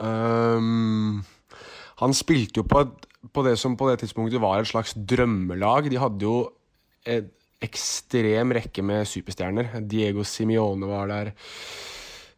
[0.03, 1.21] um,
[2.01, 2.83] Han spilte jo på,
[3.33, 5.87] på, det som på det tidspunktet var et slags drømmelag.
[5.91, 6.35] De hadde jo
[7.07, 7.29] en
[7.61, 9.79] ekstrem rekke med superstjerner.
[9.87, 11.31] Diego Simione var der.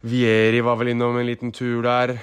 [0.02, 2.16] Vieri var vel innom en liten tur der.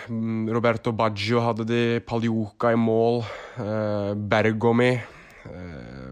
[0.51, 1.83] Roberto Baggio hadde de.
[2.03, 3.23] Paljuka i mål.
[3.55, 4.97] Uh, Bergomi.
[5.47, 6.11] Uh,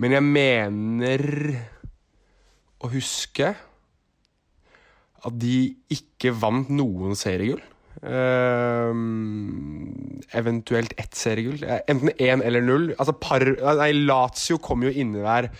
[0.00, 1.26] men jeg mener
[2.80, 3.52] å huske
[5.26, 5.58] at de
[5.92, 7.60] ikke vant noen seriegull.
[8.00, 8.96] Uh,
[10.40, 11.60] eventuelt ett seriegull.
[11.84, 12.94] Enten én eller null.
[12.96, 13.44] Altså par,
[13.76, 15.52] nei, Lazio kom jo inni der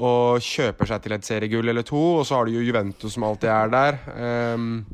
[0.00, 3.26] og kjøper seg til et seriegull eller to, og så har du jo Juventus som
[3.28, 3.98] alltid er der.
[4.56, 4.84] Um,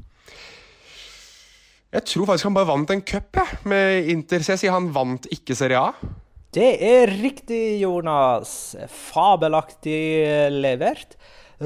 [1.95, 5.29] jeg tror faktisk han bare vant en cup med Inter, så jeg sier han vant
[5.33, 6.17] ikke Serie A.
[6.53, 8.75] Det er riktig, Jonas.
[8.89, 11.15] Fabelaktig levert.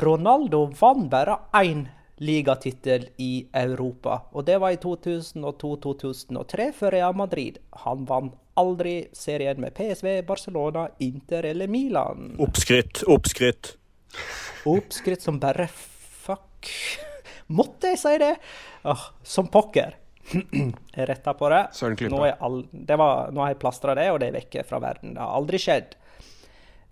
[0.03, 1.87] Ronaldo vant bare én
[2.23, 7.59] ligatittel i Europa, og det var i 2002-2003 for Real Madrid.
[7.85, 12.35] Han vant aldri serien med PSV, Barcelona, Inter eller Milan.
[12.43, 13.77] Oppskrytt, oppskrytt.
[14.69, 16.71] Oppskrytt som bare fuck.
[17.59, 18.35] Måtte jeg si det?
[18.89, 19.97] Oh, som pokker.
[20.97, 21.65] jeg retta på det.
[22.13, 25.17] Nå, all, det var, nå har jeg plastra det, og det er vekke fra verden.
[25.17, 25.97] Det har aldri skjedd.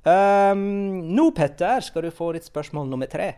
[0.01, 3.35] Um, nå, Petter, skal du få ditt spørsmål nummer tre.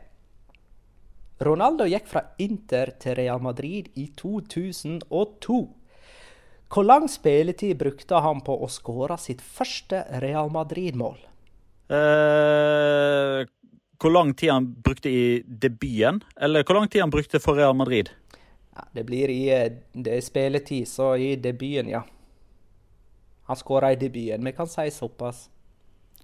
[1.42, 5.62] Ronaldo gikk fra Inter til Real Madrid i 2002.
[6.72, 11.18] Hvor lang spilletid brukte han på å skåre sitt første Real Madrid-mål?
[11.92, 13.42] Eh,
[14.00, 17.76] hvor lang tid han brukte i debuten, eller hvor lang tid han brukte for Real
[17.76, 18.08] Madrid?
[18.72, 19.42] Ja, det blir i
[19.92, 22.06] det er spilletid, så i debuten, ja.
[23.50, 24.44] Han skåra i debuten.
[24.44, 25.50] Vi kan si såpass.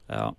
[0.06, 0.32] Ja.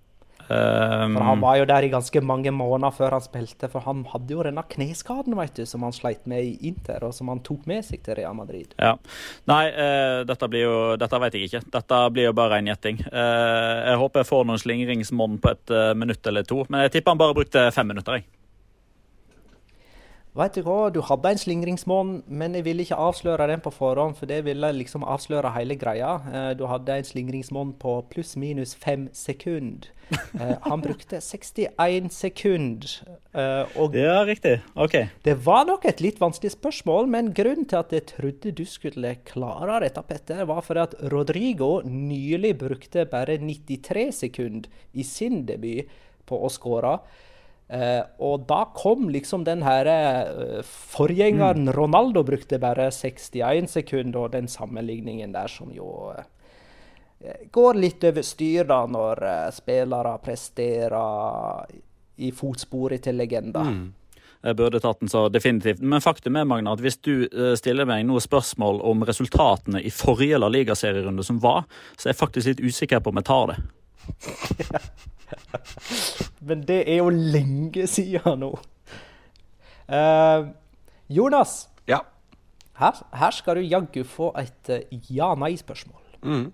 [0.49, 4.01] Um, for Han var jo der i ganske mange måneder før han spilte, for han
[4.09, 7.43] hadde jo denne kneskaden vet du, som han sleit med i Inter, og som han
[7.45, 8.73] tok med seg til Real Madrid.
[8.81, 8.95] Ja.
[9.51, 11.63] Nei, uh, dette blir jo Dette vet jeg ikke.
[11.75, 13.03] Dette blir jo bare en gjetting.
[13.11, 16.97] Uh, jeg håper jeg får noen slingringsmonn på et uh, minutt eller to, men jeg
[16.97, 18.19] tipper han bare brukte fem minutter.
[18.19, 18.38] jeg.
[20.37, 24.13] Vet du hva, du hadde en slingringsmonn, men jeg ville ikke avsløre den på forhånd,
[24.19, 26.11] for det ville liksom avsløre hele greia.
[26.29, 29.89] Eh, du hadde en slingringsmonn på pluss-minus fem sekunder.
[30.13, 32.93] Eh, han brukte 61 sekunder.
[33.33, 34.59] Eh, og Ja, riktig.
[34.77, 34.95] Ok.
[35.25, 39.15] det var nok et litt vanskelig spørsmål, men grunnen til at jeg trodde du skulle
[39.25, 45.89] klare dette, Petter, var fordi at Rodrigo nylig brukte bare 93 sekunder i sin debut
[46.29, 46.99] på å skåre.
[47.69, 54.33] Eh, og da kom liksom den her eh, Forgjengeren Ronaldo brukte bare 61 sekunder, og
[54.33, 59.21] den sammenligningen der som jo eh, går litt over styr da, når
[59.53, 61.69] spillere presterer
[62.17, 63.69] i fotsporet til legender.
[64.39, 65.83] Jeg burde tatt den så definitivt.
[65.83, 67.27] Men faktum er, Magna, at hvis du
[67.59, 71.67] stiller meg noen spørsmål om resultatene i forrige La Liga-serierunde som var,
[71.99, 73.59] så er jeg faktisk litt usikker på om jeg tar det.
[76.47, 78.53] Men det er jo lenge siden nå.
[79.89, 80.49] Uh,
[81.09, 82.03] Jonas, Ja.
[82.77, 86.03] her, her skal du jaggu få et eh, ja-nei-spørsmål.
[86.21, 86.51] Mm.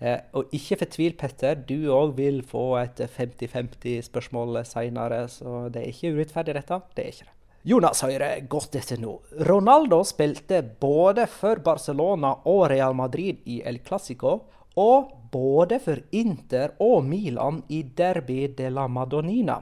[0.00, 1.58] Eh, og ikke fortvil, Petter.
[1.66, 6.78] Du òg vil få et 50-50-spørsmål seinere, så det er ikke urettferdig, dette.
[6.96, 7.34] Det er ikke det.
[7.68, 9.18] Jonas Høyre, godt etter nå.
[9.50, 14.38] Ronaldo spilte både for Barcelona og Real Madrid i El Clásico,
[14.80, 19.60] og både for Inter og Milan i Derby de la Madonnina.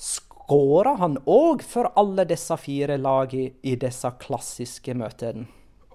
[0.00, 5.46] Skåra han òg for alle disse fire lagene i disse klassiske møtene?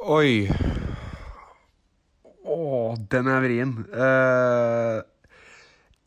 [0.05, 0.45] Oi.
[2.45, 3.73] Å, den er vrien.
[3.89, 5.01] Uh,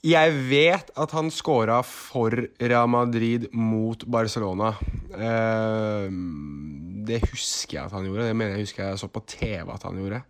[0.07, 2.31] jeg vet at han scora for
[2.63, 4.71] Real Madrid mot Barcelona.
[5.11, 6.07] Uh,
[7.09, 8.29] det husker jeg at han gjorde.
[8.29, 10.23] Det mener jeg husker jeg så på TV at han gjorde.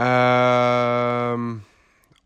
[0.00, 1.36] Uh,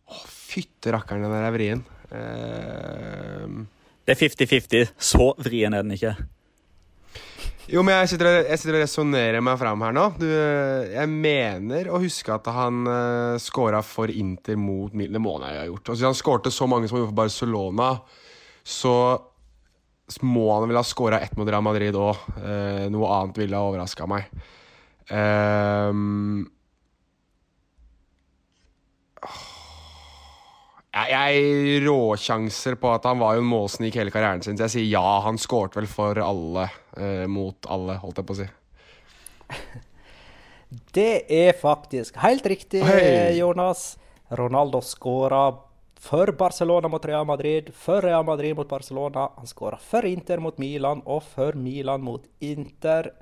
[0.07, 1.83] å, fytte rakkeren, den der er vrien.
[2.13, 3.65] Uh,
[4.05, 4.93] Det er 50-50.
[5.01, 6.15] Så vrien er den ikke.
[7.73, 10.05] Jo, men jeg sitter, og- jeg sitter og resonnerer meg fram her nå.
[10.21, 15.17] Du, jeg mener å huske at han uh, scora for Inter mot Milan.
[15.17, 15.89] Det må han ha gjort.
[15.95, 17.89] Altså, han skårte så mange som han gjorde for Barcelona,
[18.65, 18.95] så
[20.21, 22.21] må han vel ha scora ett mot Real Madrid òg.
[22.93, 24.29] noe annet ville ha overraska meg.
[25.09, 26.45] Ehm,
[30.95, 34.91] jeg, råsjanser på at han var jo en målsnik hele karrieren sin, så jeg sier
[34.93, 35.07] ja.
[35.25, 38.49] Han skårte vel for alle, eh, mot alle, holdt jeg på å si.
[40.95, 43.37] Det er faktisk helt riktig, Hei.
[43.39, 43.95] Jonas.
[44.35, 45.45] Ronaldo skåra
[46.05, 49.29] for Barcelona mot Real Madrid, for Real Madrid mot Barcelona.
[49.37, 53.13] Han skåra for Inter mot Milan og for Milan mot Inter.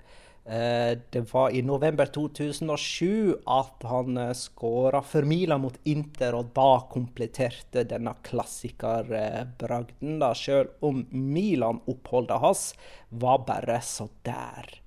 [0.45, 6.51] Eh, det var i november 2007 at han eh, skåra for Milan mot Inter, og
[6.57, 12.65] da kompletterte denne klassikerbragden, da, sjøl om Milan-oppholdet hans
[13.09, 14.83] var bare så der.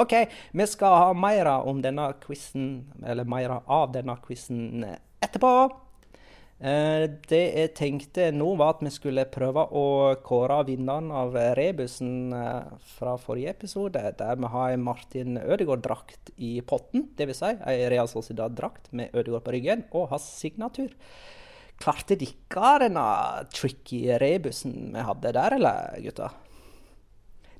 [0.00, 0.14] OK,
[0.56, 1.46] vi skal ha mer
[3.28, 4.86] mer av denne quizen
[5.22, 5.52] etterpå.
[6.64, 9.86] Eh, Det jeg tenkte nå, var at vi skulle prøve å
[10.24, 16.56] kåre vinneren av rebusen eh, fra forrige episode, der vi har en Martin Ødegaard-drakt i
[16.64, 17.10] potten.
[17.18, 17.42] Dvs.
[17.42, 20.94] Si en Real Sociedad-drakt med Ødegaard på ryggen og hans signatur.
[21.82, 23.04] Klarte dere denne
[23.52, 26.40] tricky rebusen vi hadde der, eller gutter?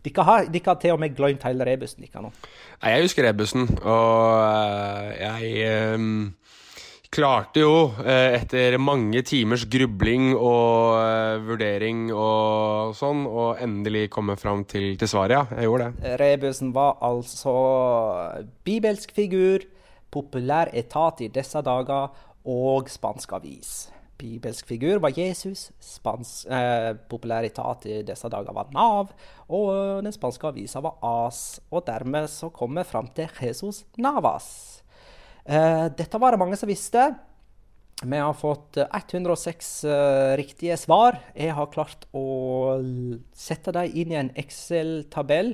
[0.04, 2.32] Dere har, har til og med glemt hele rebusen dere nå.
[2.80, 6.16] Jeg husker rebusen, og eh, jeg ehm,
[7.14, 14.36] klarte jo, eh, etter mange timers grubling og eh, vurdering og sånn, å endelig komme
[14.40, 15.60] fram til, til svaret, ja.
[15.60, 16.14] Jeg gjorde det.
[16.20, 17.54] Rebusen var altså
[18.66, 19.66] bibelsk figur,
[20.14, 22.10] populær etat i disse dager
[22.50, 23.74] og spansk avis.
[24.18, 29.10] Bibelsk figur var Jesus, spansk, eh, populær etat i disse dager var Nav,
[29.48, 31.60] og den spanske avisa var AS.
[31.70, 34.83] Og dermed så kom vi fram til Jesus Navas.
[35.44, 37.12] Eh, dette var det mange som visste.
[38.02, 41.20] Vi har fått eh, 106 eh, riktige svar.
[41.36, 42.80] Jeg har klart å
[43.36, 45.52] sette dem inn i en Excel-tabell.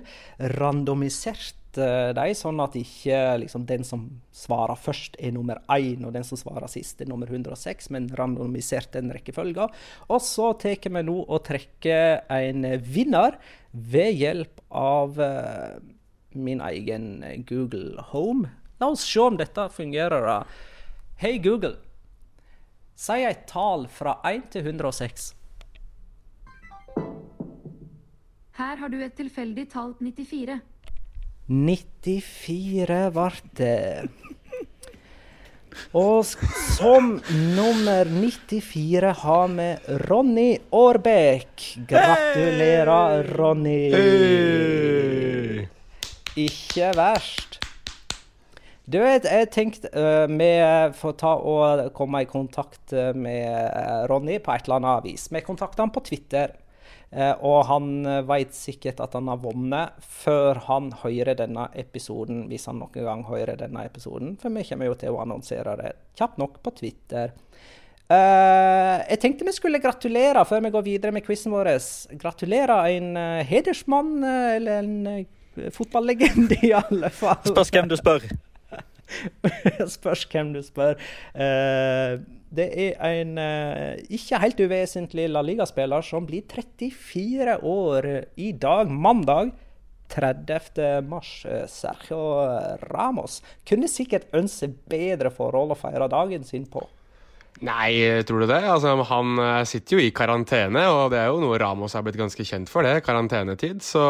[0.57, 6.14] Randomisert eh, dem, sånn at ikke liksom, den som svarer først, er nummer én, og
[6.16, 9.74] den som svarer sist, er nummer 106, men randomisert den rekkefølgen.
[10.09, 13.37] Og så tar vi nå og trekker en vinner
[13.74, 15.76] ved hjelp av eh,
[16.38, 17.12] min egen
[17.50, 18.55] Google Home.
[18.81, 20.27] La oss se om dette fungerer.
[20.27, 20.45] da.
[21.21, 21.77] Hei, Google.
[22.97, 25.35] Si et tall fra 1 til 106.
[28.57, 30.61] Her har du et tilfeldig tall 94.
[31.51, 34.09] 94 ble det.
[35.97, 37.12] Og som
[37.57, 39.68] nummer 94 har vi
[40.09, 41.68] Ronny Aarbæk.
[41.89, 43.85] Gratulerer, Ronny.
[46.37, 47.60] Ikke verst.
[48.91, 50.49] Du, jeg, jeg tenkte uh, vi
[50.99, 55.28] får ta og komme i kontakt eh, med Ronny på et eller annet vis.
[55.30, 56.57] Vi kontakta han på Twitter.
[57.11, 62.45] Uh, og han uh, veit sikkert at han har vunnet før han hører denne episoden,
[62.51, 64.36] hvis han noen gang hører denne episoden.
[64.43, 67.34] For vi kommer jo til å annonsere det kjapt nok på Twitter.
[68.11, 71.76] Uh, jeg tenkte vi skulle gratulere før vi går videre med quizen vår.
[72.18, 73.11] Gratulere en
[73.47, 75.26] hedersmann, eller en
[75.74, 77.43] fotballegende i alle fall.
[77.51, 78.30] Spørs hvem du spør.
[79.97, 80.99] Spørs hvem du spør.
[81.35, 88.53] Uh, det er en uh, ikke helt uvesentlig La Liga-spiller som blir 34 år i
[88.53, 89.53] dag, mandag.
[90.11, 91.05] 30.
[91.07, 91.45] mars.
[91.71, 92.19] Sergio
[92.91, 93.37] Ramos
[93.69, 96.83] kunne sikkert ønske bedre forhold å feire dagen sin på.
[97.61, 98.63] Nei, tror du det?
[98.65, 102.17] Altså, han eh, sitter jo i karantene, og det er jo noe Ramos har blitt
[102.17, 103.03] ganske kjent for, det.
[103.05, 103.83] Karantenetid.
[103.85, 104.01] Så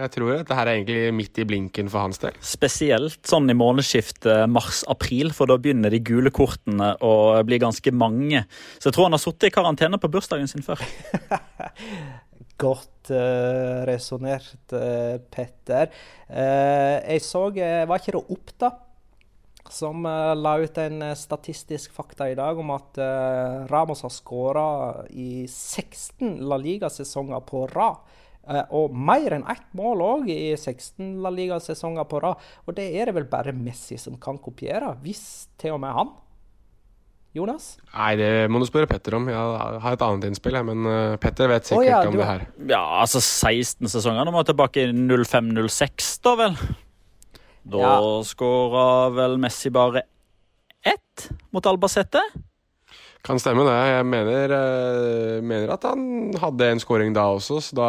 [0.00, 2.34] jeg tror dette her er egentlig midt i blinken for hans del.
[2.42, 7.14] Spesielt sånn i månedsskiftet mars-april, for da begynner de gule kortene å
[7.46, 8.42] bli ganske mange.
[8.80, 10.82] Så jeg tror han har sittet i karantene på bursdagen sin før.
[12.64, 15.94] Godt uh, resonnert, uh, Petter.
[16.26, 18.70] Uh, jeg så Var ikke det Oppda
[19.72, 24.12] som uh, la ut en uh, statistisk fakta i dag om at uh, Ramos har
[24.12, 24.66] skåra
[25.10, 28.02] i 16 La Liga-sesonger på rad.
[28.76, 32.42] og mer enn ett mål òg i 16 La Liga-sesonger på rad.
[32.66, 36.12] Og det er det vel bare Messi som kan kopiere, hvis til og med han.
[37.34, 37.78] Jonas?
[37.96, 39.26] Nei, det må du spørre Petter om.
[39.32, 40.86] Jeg har et annet innspill, men
[41.18, 42.44] Petter vet sikkert oh, ja, om det her.
[42.68, 44.28] Ja, altså 16 sesonger.
[44.28, 46.60] Nå må vi tilbake i 05-06, da vel?
[47.64, 48.00] Da ja.
[48.28, 50.04] skåra vel Messi bare
[50.84, 52.20] ett mot Albacete?
[53.24, 53.76] Kan stemme det.
[53.88, 57.88] Jeg mener, uh, mener, at han hadde en skåring da også, så da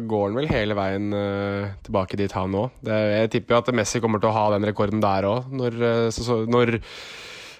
[0.00, 2.80] går han vel hele veien uh, tilbake dit han òg.
[2.88, 5.78] Jeg tipper jo at Messi kommer til å ha den rekorden der òg, når,
[6.08, 6.78] uh, når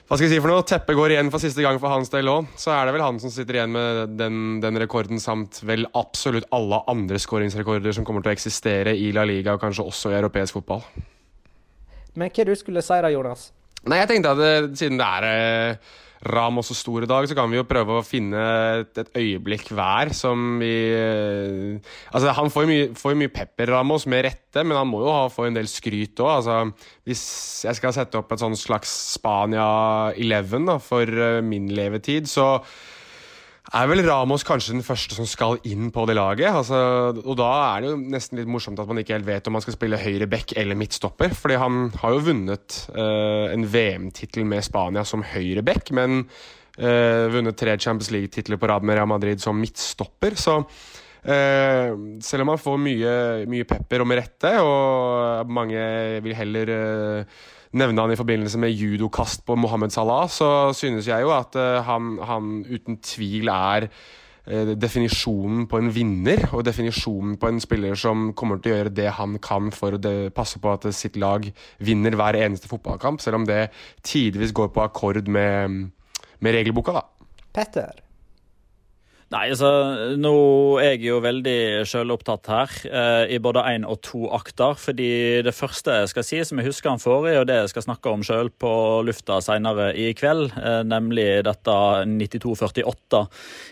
[0.04, 2.28] hva skal jeg si for noe, teppet går igjen for siste gang for hans del
[2.32, 5.84] òg, så er det vel han som sitter igjen med den, den rekorden, samt vel
[5.92, 10.12] absolutt alle andre skåringsrekorder som kommer til å eksistere i La Liga, og kanskje også
[10.12, 10.84] i europeisk fotball.
[12.18, 13.50] Men hva du skulle si da, Jonas?
[13.84, 15.94] Nei, jeg tenkte at det, siden det er eh,
[16.24, 18.40] Ramos og stor i dag, så kan vi jo prøve å finne
[18.80, 24.06] et, et øyeblikk hver som vi eh, Altså, han får jo mye, mye, pepper, Ramos,
[24.08, 26.30] med rette, men han må jo ha, få en del skryt òg.
[26.38, 27.24] Altså, hvis
[27.66, 29.68] jeg skal sette opp et sånn slags Spania
[30.16, 32.54] 11 da, for uh, min levetid, så
[33.74, 36.46] er vel Ramos kanskje den første som skal inn på det laget.
[36.50, 36.78] Altså,
[37.18, 39.64] og da er det jo nesten litt morsomt at man ikke helt vet om man
[39.64, 41.34] skal spille høyre back eller midtstopper.
[41.34, 46.22] fordi han har jo vunnet uh, en VM-tittel med Spania som høyre back, men
[46.78, 50.38] uh, vunnet tre Champions League-titler på rad med Real Madrid som midtstopper.
[50.38, 51.90] Så uh,
[52.22, 53.16] selv om han får mye,
[53.50, 55.82] mye pepper og med rette, og mange
[56.22, 56.74] vil heller
[57.74, 61.80] nevne han i forbindelse med judokast på Mohammed Salah, så synes jeg jo at uh,
[61.86, 67.98] han, han, uten tvil er uh, definisjonen på en vinner, og definisjonen på en spiller
[67.98, 71.50] som kommer til å gjøre det han kan for å passe på at sitt lag
[71.82, 73.66] vinner hver eneste fotballkamp, selv om det
[74.06, 75.90] tidvis går på akkord med,
[76.38, 77.06] med regelboka, da.
[77.54, 78.03] Petter?
[79.34, 79.68] Nei, altså,
[80.20, 80.34] Nå
[80.78, 84.76] er jeg jo veldig sjølopptatt her, eh, i både én og to akter.
[84.78, 87.82] fordi det første jeg skal si, som jeg husker han forrige, og det jeg skal
[87.82, 91.74] snakke om sjøl på lufta senere i kveld, eh, nemlig dette
[92.06, 93.26] 92-48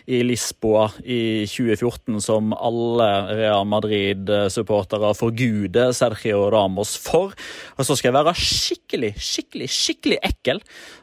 [0.07, 7.31] i Lisboa i 2014, som alle Real Madrid-supportere forguder Sergio Ramos for.
[7.77, 10.59] Og så skal jeg være skikkelig, skikkelig, skikkelig ekkel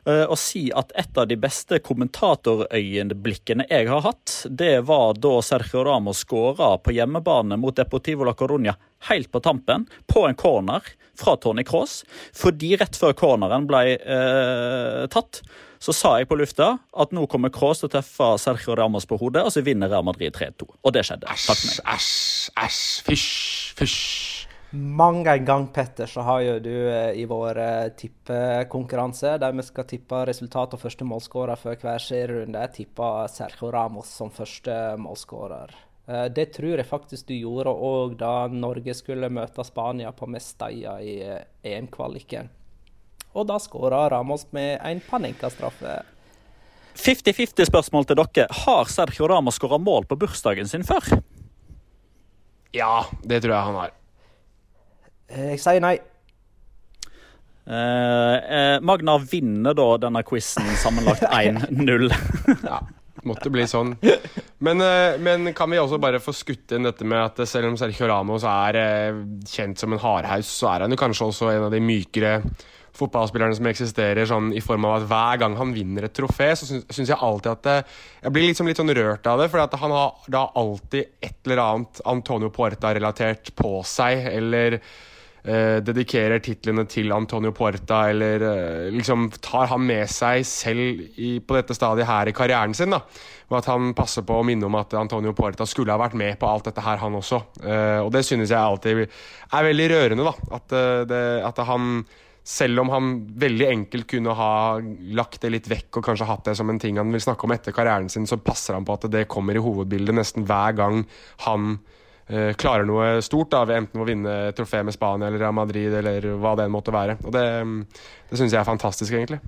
[0.07, 5.43] eh, og si at et av de beste kommentatorøyeblikkene jeg har hatt, det var da
[5.43, 8.75] Sergio Ramos skåra på hjemmebane mot Deportivo la Coruña
[9.09, 10.83] helt på tampen, på en corner
[11.19, 12.05] fra Tony Cross.
[12.35, 15.43] Fordi rett før corneren ble eh, tatt,
[15.79, 19.21] så sa jeg på lufta at nå kommer Cross til å treffe Sergio Ramos på
[19.23, 20.67] hodet, og så vinner Real Madrid 3-2.
[20.83, 21.31] Og det skjedde.
[21.31, 22.85] Æsj, æsj, æsj.
[23.07, 23.33] Fysj,
[23.79, 24.40] fysj.
[24.71, 29.65] Mange en gang, Petter, så har jo du eh, i vår eh, tippekonkurranse, der vi
[29.67, 35.75] skal tippe resultat og første målskårer før hver serierunde, tippa Sergio Ramos som første målskårer.
[36.07, 41.01] Eh, det tror jeg faktisk du gjorde òg da Norge skulle møte Spania på Mestalla
[41.03, 41.19] i
[41.67, 42.55] EM-kvaliken.
[43.35, 45.99] Og da skåra Ramos med en Panenka-straffe.
[46.95, 48.47] 50-50-spørsmål til dere.
[48.63, 51.17] Har Sergio Ramos skåra mål på bursdagen sin før?
[52.71, 53.97] Ja, det tror jeg han har.
[55.31, 55.97] Eh, jeg sier nei.
[57.71, 62.09] Eh, Magna vinner da denne quizen sammenlagt 1-0.
[62.65, 62.81] ja,
[63.29, 63.95] måtte bli sånn.
[64.59, 67.79] Men, eh, men, kan vi også bare få skutt inn dette med at selv om
[67.79, 71.69] Sergio Ramos er eh, kjent som en hardhaus, så er han jo kanskje også en
[71.69, 72.41] av de mykere
[73.01, 76.67] fotballspillerne som eksisterer, sånn i form av at hver gang han vinner et trofé, så
[76.67, 77.77] syns jeg alltid at det,
[78.25, 81.39] Jeg blir liksom litt sånn rørt av det, for at han har da alltid et
[81.47, 84.81] eller annet Antonio Puerta-relatert på seg, eller
[85.45, 91.39] eh, dedikerer titlene til Antonio Puerta, eller eh, liksom tar han med seg selv i,
[91.41, 92.97] på dette stadiet her i karrieren sin.
[92.97, 93.05] da
[93.51, 96.39] og at han passer på å minne om at Antonio Puerta skulle ha vært med
[96.39, 97.41] på alt dette her, han også.
[97.65, 100.35] Eh, og det synes jeg alltid er veldig rørende, da.
[100.55, 102.05] At, eh, det, at han
[102.47, 103.09] selv om han
[103.43, 104.53] veldig enkelt kunne ha
[105.19, 107.55] lagt det litt vekk og kanskje hatt det som en ting han vil snakke om
[107.55, 111.03] etter karrieren sin, så passer han på at det kommer i hovedbildet nesten hver gang
[111.45, 112.00] han uh,
[112.61, 116.57] klarer noe stort, da, enten å vinne trofé med Spania eller Real Madrid eller hva
[116.61, 117.17] det måtte være.
[117.25, 117.47] Og Det,
[118.31, 119.41] det syns jeg er fantastisk, egentlig.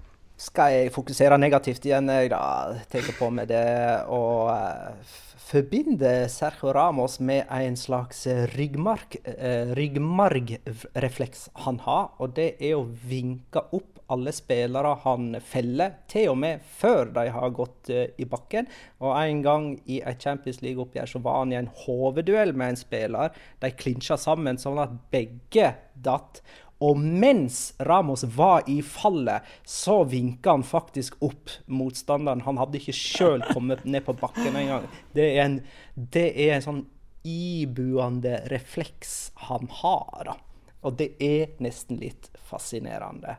[0.43, 2.43] Skal jeg fokusere negativt igjen, jeg da
[2.91, 3.67] tenker på med det
[4.11, 4.23] å
[5.53, 8.25] forbinde Sergio Ramos med en slags
[8.57, 12.11] ryggmarg, eh, ryggmargrefleks han har.
[12.19, 17.27] Og det er å vinke opp alle spillere han feller, til og med før de
[17.35, 18.69] har gått uh, i bakken.
[19.03, 22.81] Og En gang i et Champions League-oppgjør så var han i en hovedduell med en
[22.81, 23.39] spiller.
[23.63, 26.43] De klinsja sammen sånn at begge datt.
[26.83, 32.43] Og mens Ramos var i fallet, så vinka han faktisk opp motstanderen.
[32.43, 34.89] Han hadde ikke sjøl kommet ned på bakken engang.
[35.15, 35.61] Det, en,
[35.95, 36.83] det er en sånn
[37.23, 40.27] ibuende refleks han har.
[40.27, 40.37] da.
[40.83, 43.39] Og det er nesten litt fascinerende.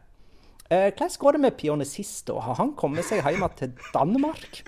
[0.70, 2.40] Eh, hvordan går det med Pionicisto?
[2.40, 4.64] Har han kommet seg hjem til Danmark?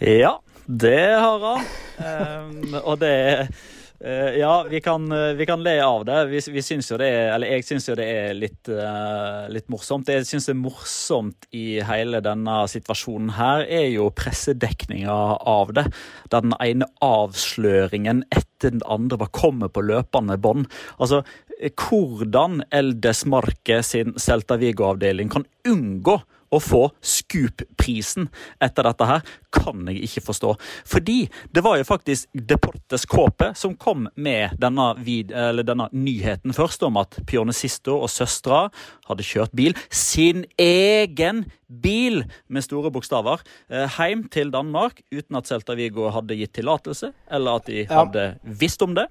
[0.00, 1.68] Ja, det har han.
[2.00, 3.52] Um, og det er
[4.00, 6.22] Uh, ja, vi kan, uh, vi kan, le av det.
[6.30, 9.66] Vi, vi syns jo det er, eller jeg syns jo det er litt, uh, litt
[9.68, 10.06] morsomt.
[10.08, 15.84] Det jeg syns er morsomt i hele denne situasjonen her, er jo pressedekninga av det.
[16.32, 20.64] Der den ene avsløringen etter den andre var kommet på løpende bånd.
[20.96, 21.20] Altså,
[21.68, 28.28] hvordan El Desmarque sin Celta Vigo-avdeling kan unngå å få Scoop-prisen
[28.62, 29.22] etter dette her,
[29.54, 30.54] kan jeg ikke forstå.
[30.88, 31.18] Fordi
[31.54, 37.20] det var jo faktisk Deportes Kåpe som kom med denne, denne, nyheten først, om at
[37.28, 38.66] Pionicisto og søstera
[39.08, 45.46] hadde kjørt bil, sin egen bil, med store bokstaver, eh, hjem til Danmark uten at
[45.46, 49.06] Celta Vigo hadde gitt tillatelse, eller at de hadde visst om det.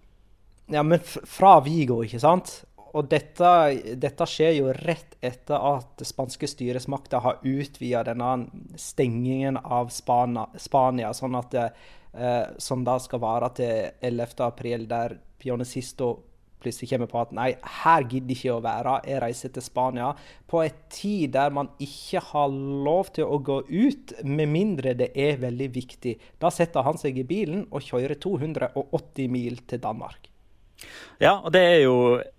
[0.69, 2.59] Ja, men fra Vigo, ikke sant?
[2.97, 3.49] Og dette,
[4.01, 8.47] dette, skjer jo rett etter at spanske styresmakter har utvida denne
[8.81, 11.67] stengingen av Spania, Spania sånn at det,
[12.13, 14.41] eh, som da skal vare til 11.
[14.45, 16.15] april, der Pionicisto
[16.59, 17.49] plutselig kommer på at nei,
[17.83, 20.09] her gidder ikke å være, jeg reiser til Spania.
[20.49, 25.13] På et tid der man ikke har lov til å gå ut, med mindre det
[25.15, 26.17] er veldig viktig.
[26.41, 30.29] Da setter han seg i bilen og kjører 280 mil til Danmark.
[31.19, 31.95] Ja, og det er jo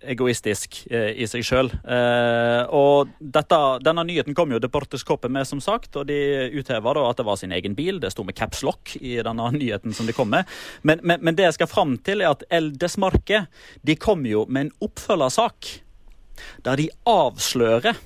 [0.09, 1.69] egoistisk eh, i seg sjøl.
[1.69, 6.17] Eh, og dette, denne nyheten kom jo Deportes Coppe med, som sagt, og de
[6.57, 7.99] utheva at det var sin egen bil.
[8.01, 10.49] Det sto med caps lock i denne nyheten som de kom med.
[10.81, 13.45] Men, men, men det jeg skal fram til, er at El Desmarque
[13.85, 15.75] de kom jo med en oppfølgersak
[16.65, 17.99] der de avslører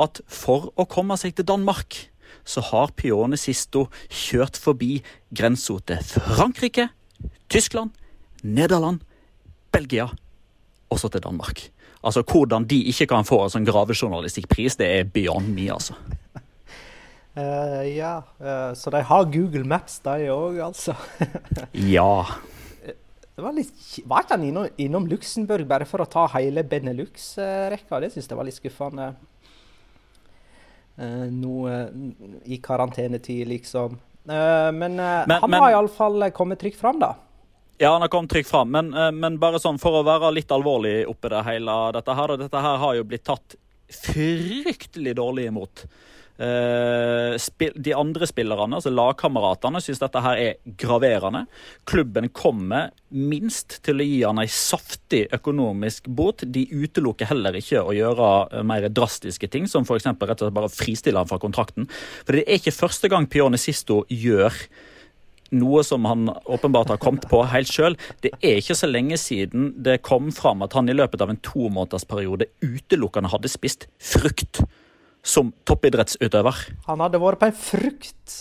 [0.00, 2.08] at for å komme seg til Danmark,
[2.42, 4.96] så har Pione Sisto kjørt forbi
[5.30, 6.88] grensa til Frankrike,
[7.52, 7.94] Tyskland,
[8.42, 9.04] Nederland
[9.72, 10.08] Belgia
[10.90, 11.70] og så til Danmark.
[12.04, 15.96] Altså Hvordan de ikke kan få en sånn gravejournalistikkpris, det er beyond me, altså.
[17.36, 20.96] Uh, ja, uh, så de har Google Maps, de òg, altså?
[21.96, 22.24] ja.
[23.30, 23.72] Det var litt,
[24.08, 28.00] var ikke han innom, innom, Luxembourg bare for å ta hele Benelux-rekka?
[28.02, 29.12] Det syns jeg var litt skuffende.
[31.00, 31.54] Uh, Nå
[32.44, 34.00] i karantenetid, liksom.
[34.24, 34.96] men, men
[35.32, 37.14] han men, har iallfall kommet trygt fram, da.
[37.80, 40.50] Ja, han har kommet trygt fram, men, eh, men, bare sånn for å være litt
[40.52, 43.56] alvorlig oppi det hele dette her, dette her har jo blitt tatt
[43.88, 45.86] fryktelig dårlig imot.
[46.40, 47.36] Uh,
[47.76, 51.42] de andre spillerne, altså lagkameratene, syns dette her er graverende.
[51.88, 56.44] Klubben kommer minst til å gi han ei saftig økonomisk bot.
[56.44, 60.08] De utelukker heller ikke å gjøre eh, mer drastiske ting, som f.eks.
[60.08, 61.88] rett og slett bare fristille han fra kontrakten.
[62.24, 64.56] For det er ikke første gang Pione Sisto gjør
[65.50, 67.96] noe som han åpenbart har kommet på helt sjøl.
[68.22, 71.40] Det er ikke så lenge siden det kom fram at han i løpet av en
[71.44, 74.62] tomånedersperiode utelukkende hadde spist frukt
[75.26, 76.62] som toppidrettsutøver.
[76.86, 78.38] Han hadde vært på en frukt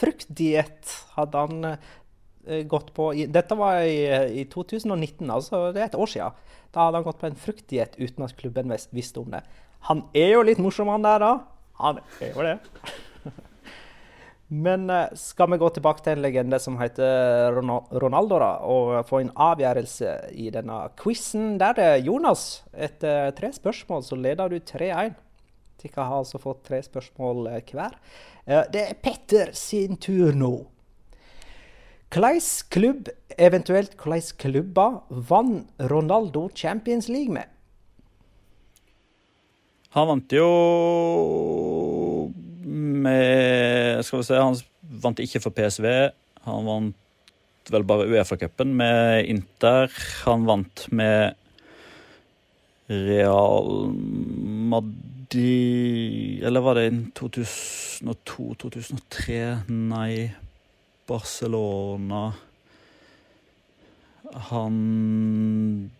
[0.00, 4.06] fruktdiett, hadde han eh, gått på Dette var i,
[4.40, 6.46] i 2019, altså det er et år siden.
[6.70, 9.42] Da hadde han gått på en fruktdiett uten at klubben visste om det.
[9.90, 11.32] Han er jo litt morsom, han der, da.
[11.80, 12.56] Han er jo det.
[14.50, 19.20] Men eh, skal vi gå tilbake til en legende som heter Ronaldo, da, og få
[19.22, 21.54] en avgjørelse i denne quizen?
[21.62, 22.64] Der er Jonas.
[22.74, 25.14] Etter tre spørsmål så leder du 3-1.
[25.80, 27.94] Dere har altså fått tre spørsmål eh, hver.
[28.44, 30.52] Eh, Det er Petter sin tur nå.
[32.10, 37.46] Hvilken klubb, eventuelt hvilke klubber, vant Ronaldo Champions League med?
[39.94, 40.48] Han vant jo
[43.02, 44.56] med Skal vi se, han
[45.02, 45.86] vant ikke for PSV.
[46.46, 46.96] Han vant
[47.70, 49.86] vel bare Uefa-cupen med Inter.
[50.24, 51.34] Han vant med
[52.90, 53.92] Real
[54.72, 56.90] Madrid Eller var det i
[57.20, 59.56] 2002-2003?
[59.70, 60.32] Nei,
[61.06, 62.32] Barcelona
[64.50, 65.90] Han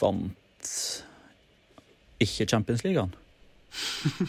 [0.00, 0.32] vant
[2.22, 3.14] ikke Champions League, han.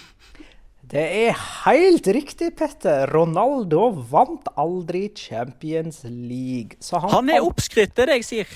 [0.93, 3.09] Det er helt riktig, Petter.
[3.09, 6.77] Ronaldo vant aldri Champions League.
[6.85, 8.51] Så han, Han er oppskrytt, det er det jeg sier.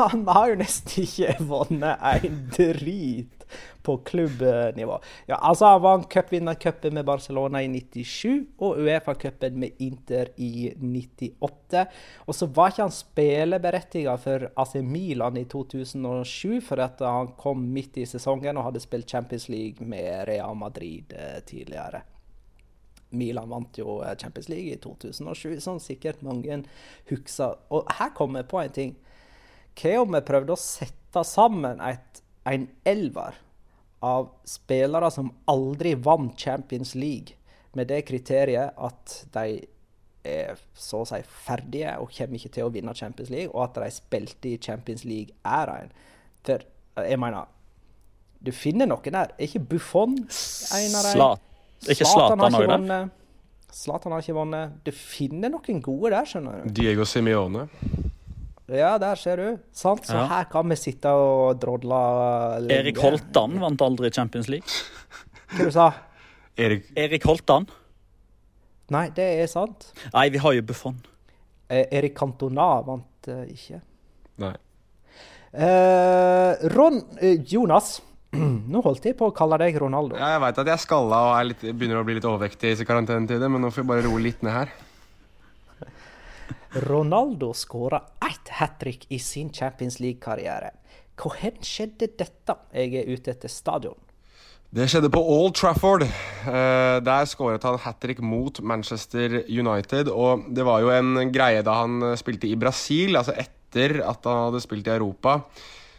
[0.00, 3.41] Han har jo nesten ikke vunnet en drit
[3.82, 4.98] på klubbnivå.
[5.26, 11.84] Ja, altså Han vant cupvinnercupen med Barcelona i 97 og Uefa-cupen med Inter i 98.
[12.26, 17.66] Og så var ikke han spilleberettiget for AC Milan i 2007, for at han kom
[17.74, 22.02] midt i sesongen og hadde spilt Champions League med Real Madrid eh, tidligere.
[23.12, 26.62] Milan vant jo eh, Champions League i 2007, som sikkert mange
[27.10, 27.58] husker.
[27.72, 28.94] Og her kommer jeg på en ting.
[29.78, 33.38] Hva om vi prøvde å sette sammen et, en elver
[34.02, 37.36] av spillere som aldri vant Champions League,
[37.72, 39.62] med det kriteriet at de
[40.26, 43.80] er så å si ferdige og kommer ikke til å vinne Champions League, og at
[43.82, 45.96] de spilte i Champions League er en.
[46.46, 47.50] For eh, jeg mener
[48.42, 49.30] Du finner noen der.
[49.38, 51.42] Er ikke Buffon en av dem?
[51.92, 53.18] Ikke Zlatan har ikke vunnet.
[53.72, 54.72] Zlatan har ikke vunnet.
[54.82, 56.72] Du finner noen gode der, skjønner du.
[56.74, 57.68] Diego Simione.
[58.72, 59.58] Ja, der ser du.
[59.76, 60.06] Sant?
[60.08, 60.26] Så Ja.
[60.30, 61.98] her kan vi sitte og drodle
[62.62, 62.78] lenge.
[62.78, 64.66] Erik Holtan vant aldri Champions League.
[65.52, 65.92] Hva du sa
[66.56, 67.66] Erik Erik Holtan?
[68.92, 69.92] Nei, det er sant.
[70.12, 70.96] Nei, vi har jo Buffon.
[71.70, 73.80] Eh, Erik Cantona vant eh, ikke.
[74.42, 74.54] Nei.
[75.52, 78.00] Eh, Ron eh, Jonas.
[78.72, 80.16] Nå holdt jeg på å kalle deg Ronaldo.
[80.16, 82.72] Ja, jeg veit at jeg er skalla og er litt, begynner å bli litt overvektig
[82.80, 84.72] i karantenetider, men nå får vi bare roe litt ned her.
[86.72, 90.70] Ronaldo skåra ett hat trick i sin Champions League-karriere.
[91.20, 92.56] Hvor skjedde dette?
[92.72, 93.98] Jeg er ute etter stadion.
[94.72, 96.06] Det skjedde på Old Trafford.
[96.06, 100.08] Eh, der skåret han hat trick mot Manchester United.
[100.08, 104.46] Og det var jo en greie da han spilte i Brasil, altså etter at han
[104.46, 105.42] hadde spilt i Europa.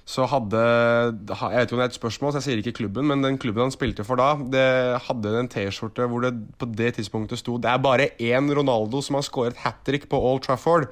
[0.04, 3.08] Så hadde Jeg vet ikke om det er et spørsmål, så jeg sier ikke klubben,
[3.08, 4.66] men den klubben han spilte for da, det
[5.06, 9.16] hadde en T-skjorte hvor det på det tidspunktet sto Det er bare én Ronaldo som
[9.20, 10.90] har skåret hat trick på Old Trafford.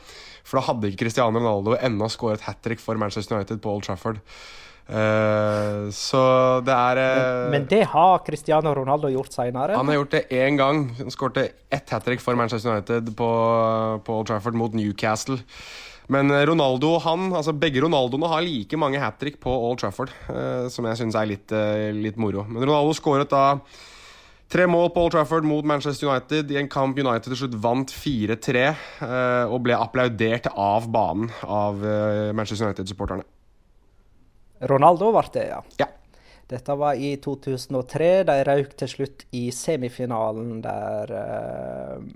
[0.48, 3.84] For da hadde ikke Cristiano Ronaldo ennå skåret hat trick for Manchester United på Old
[3.86, 4.24] Trafford.
[4.92, 6.20] Uh, så
[6.68, 9.78] det er eh, Men det har Cristiano Ronaldo gjort seinere.
[9.78, 10.90] han har gjort det én gang.
[10.98, 13.30] Han skårte ett hat trick for Manchester United på,
[14.04, 15.40] på Old Trafford mot Newcastle.
[16.12, 20.68] Men Ronaldo, han, altså begge Ronaldoene har like mange hat trick på Old Trafford, eh,
[20.74, 22.44] som jeg syns er litt, eh, litt moro.
[22.50, 23.62] Men Ronaldo skåret da
[24.52, 27.94] tre mål på Old Trafford mot Manchester United i en kamp United til slutt vant
[27.96, 28.66] 4-3,
[29.08, 33.24] eh, og ble applaudert av banen av eh, Manchester United-supporterne.
[34.68, 35.64] Ronaldo ble det, ja.
[35.80, 35.90] Ja.
[36.52, 38.12] Dette var i 2003.
[38.28, 42.08] De røk til slutt i semifinalen der eh,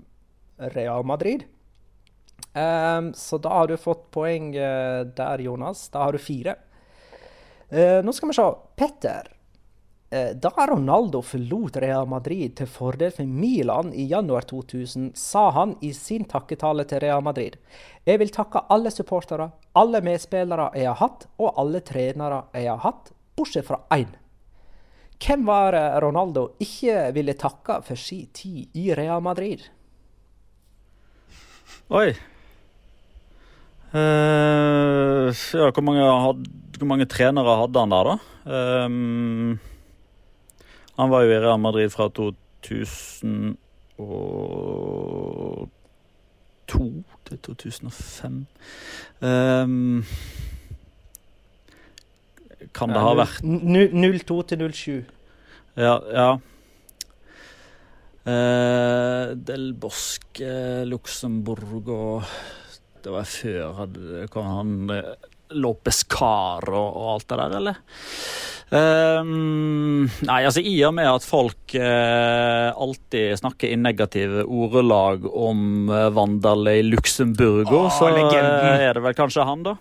[0.76, 1.48] Real Madrid.
[2.56, 5.88] Ehm, så da har du fått poeng uh, der, Jonas.
[5.88, 6.54] Da har du fire.
[7.68, 8.46] Uh, nå skal vi se.
[8.76, 9.32] Petter.
[10.14, 15.74] Uh, da Ronaldo forlot Real Madrid til fordel for Milan i januar 2000, sa han
[15.84, 17.56] i sin takketale til Real Madrid
[18.06, 22.80] Jeg vil takke alle supportere, alle medspillere jeg har hatt, og alle trenere jeg har
[22.86, 24.14] hatt, bortsett fra én.
[25.20, 29.66] Hvem var Ronaldo ikke ville takke for sin tid i Real Madrid?
[31.90, 32.14] Oi.
[33.96, 36.40] Eh, ja, hvor mange, had,
[36.78, 38.14] hvor mange trenere hadde han der, da?
[38.86, 39.58] Um,
[40.98, 43.56] han var jo i Real Madrid fra 2002
[47.26, 48.46] til 2005.
[49.22, 50.04] Um,
[52.76, 53.64] kan det ha vært N-
[53.96, 55.04] nu- 02 til 07.
[55.76, 55.96] Ja.
[56.12, 56.28] ja.
[58.26, 62.22] Uh, Del Bosque, Luxembourg og
[63.06, 65.00] Det var før hadde, kom han
[65.54, 67.80] Lopez Car og, og, alt det der, eller?
[68.66, 75.92] Um, nei, altså I og med at folk uh, alltid snakker i negative ordelag om
[75.92, 76.10] uh,
[76.72, 79.76] i Luxemburgo, oh, så uh, er det vel kanskje han, da?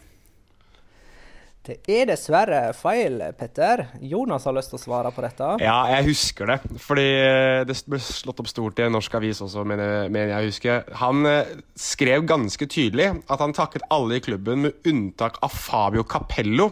[1.65, 3.87] Det er dessverre feil, Petter.
[4.05, 5.47] Jonas har lyst til å svare på dette.
[5.63, 6.57] Ja, jeg husker det.
[6.81, 10.83] Fordi eh, det ble slått opp stort i en norsk avis også, mener, jeg husker.
[11.01, 16.05] Han eh, skrev ganske tydelig at han takket alle i klubben, med unntak av Fabio
[16.05, 16.69] Capello,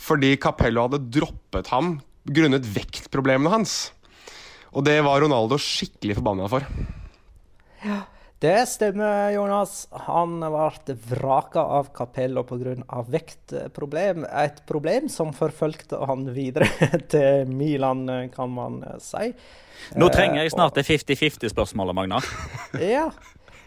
[0.00, 3.76] fordi Capello hadde droppet ham grunnet vektproblemene hans.
[4.72, 6.64] Og det var Ronaldo skikkelig forbanna for.
[7.84, 8.00] Ja.
[8.42, 9.88] Det stemmer, Jonas.
[9.90, 13.02] Han ble vraka av kapellet pga.
[13.06, 14.24] vektproblem.
[14.26, 16.66] Et problem som forfølgte han videre
[17.12, 18.02] til Milan,
[18.34, 19.30] kan man si.
[19.94, 22.26] Nå trenger jeg snart det 50-50-spørsmålet, Magnar.
[22.96, 23.06] ja.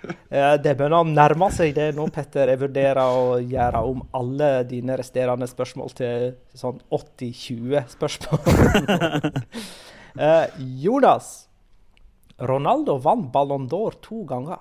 [0.04, 2.52] Det begynner å nærme seg det nå, Petter.
[2.52, 8.40] Jeg vurderer å gjøre om alle dine resterende spørsmål til sånn 80-20-spørsmål.
[10.16, 10.46] Eh,
[10.80, 11.50] Jonas,
[12.40, 14.60] Ronaldo vant Ballon d'Or to ganger.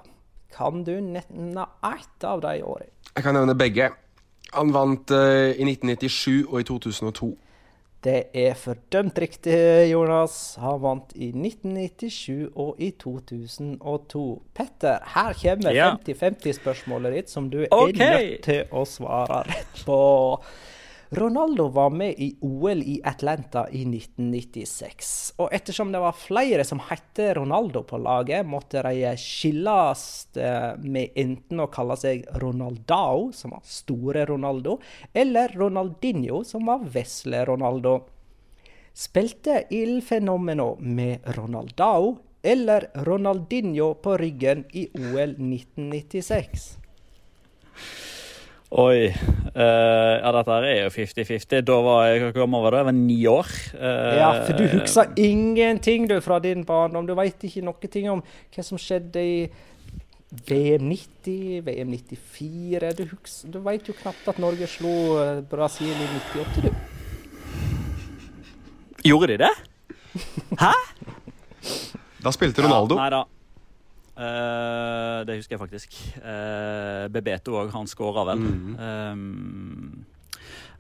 [0.55, 2.93] Kan du nevne ett av de årene?
[3.15, 3.91] Jeg kan nevne begge.
[4.55, 7.33] Han vant uh, i 1997 og i 2002.
[8.05, 9.57] Det er fordømt riktig,
[9.89, 10.57] Jonas.
[10.61, 14.25] Han vant i 1997 og i 2002.
[14.55, 15.89] Petter, her kommer ja.
[15.97, 19.99] 50-50-spørsmålet ditt, som du er nødt til å svare rett på.
[21.17, 25.35] Ronaldo var med i OL i Atlanta i 1996.
[25.39, 30.03] Og ettersom det var flere som het Ronaldo på laget, måtte de skilles
[30.35, 34.81] eh, med enten å kalle seg Ronaldao, som var store Ronaldo,
[35.15, 38.01] eller Ronaldinho, som var vesle Ronaldo.
[38.95, 46.84] Spilte Il Fenomeno med Ronaldao eller Ronaldinho på ryggen i OL 1996?
[48.75, 49.07] Oi.
[49.55, 51.61] Uh, ja, dette er jo 50-50.
[51.63, 52.81] Da var jeg hvor gammel var det?
[52.81, 53.51] Jeg var ni år.
[53.77, 57.07] Uh, ja, for du husker ingenting du fra din barndom.
[57.07, 59.37] Du veit ikke noe om hva som skjedde i
[60.49, 65.95] VM 90, VM 94 Du, husker, du veit jo knapt at Norge slo eh, Brasil
[65.95, 66.71] i 98, du.
[69.07, 69.53] Gjorde de det?
[70.65, 70.73] Hæ?
[72.25, 72.99] Da spilte Ronaldo.
[72.99, 73.23] Ja, nei da.
[74.15, 75.95] Uh, det husker jeg faktisk.
[76.23, 78.45] Uh, Bebeto òg, han skåra vel.
[78.45, 78.77] Mm.
[78.79, 80.05] Um,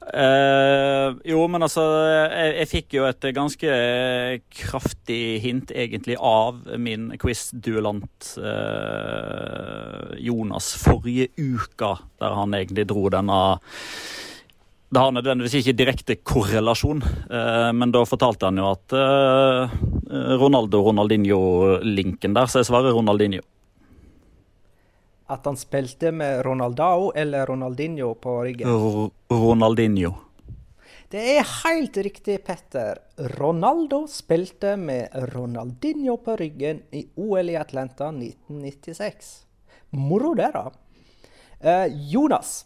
[0.06, 3.78] uh, jo, men altså jeg, jeg, fikk jo et ganske
[4.62, 8.34] kraftig hint, egentlig, av min quiz-duellant
[10.22, 13.40] Jonas forrige uke, der han egentlig dro denne
[14.94, 19.72] det har nødvendigvis ikke direkte korrelasjon, eh, men da fortalte han jo at eh,
[20.14, 23.42] Ronaldo-Ronaldinho-linken der, så jeg svarer Ronaldinho.
[25.30, 28.68] At han spilte med Ronaldao eller Ronaldinho på ryggen?
[28.68, 30.12] R Ronaldinho.
[31.10, 32.98] Det er helt riktig, Petter.
[33.38, 39.44] Ronaldo spilte med Ronaldinho på ryggen i OL i Atlanta 1996.
[39.94, 40.70] Moro det, da.
[41.60, 42.64] Eh, Jonas,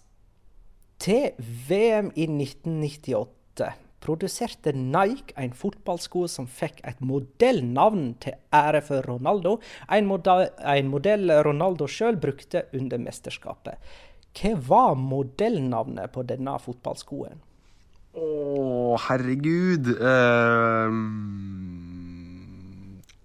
[0.99, 9.07] til VM i 1998 produserte Nike en fotballsko som fikk et modellnavn til ære for
[9.07, 9.59] Ronaldo.
[9.91, 13.79] En modell, en modell Ronaldo sjøl brukte under mesterskapet.
[14.39, 17.41] Hva var modellnavnet på denne fotballskoen?
[18.19, 18.27] Å,
[19.05, 20.95] herregud uh,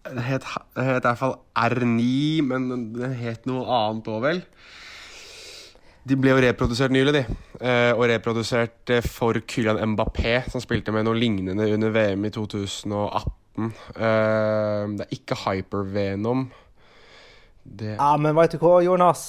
[0.03, 2.07] Det het, i hvert fall R9,
[2.49, 4.41] men det het noe annet òg, vel?
[6.03, 7.21] De ble jo reprodusert nylig, de.
[7.63, 12.31] Eh, og reprodusert eh, for Kylian Mbappé, som spilte med noe lignende under VM i
[12.33, 13.69] 2018.
[13.95, 16.49] Eh, det er ikke Hypervenom.
[17.63, 17.93] Det...
[17.93, 19.21] Ja, men veit du hva, Jonas?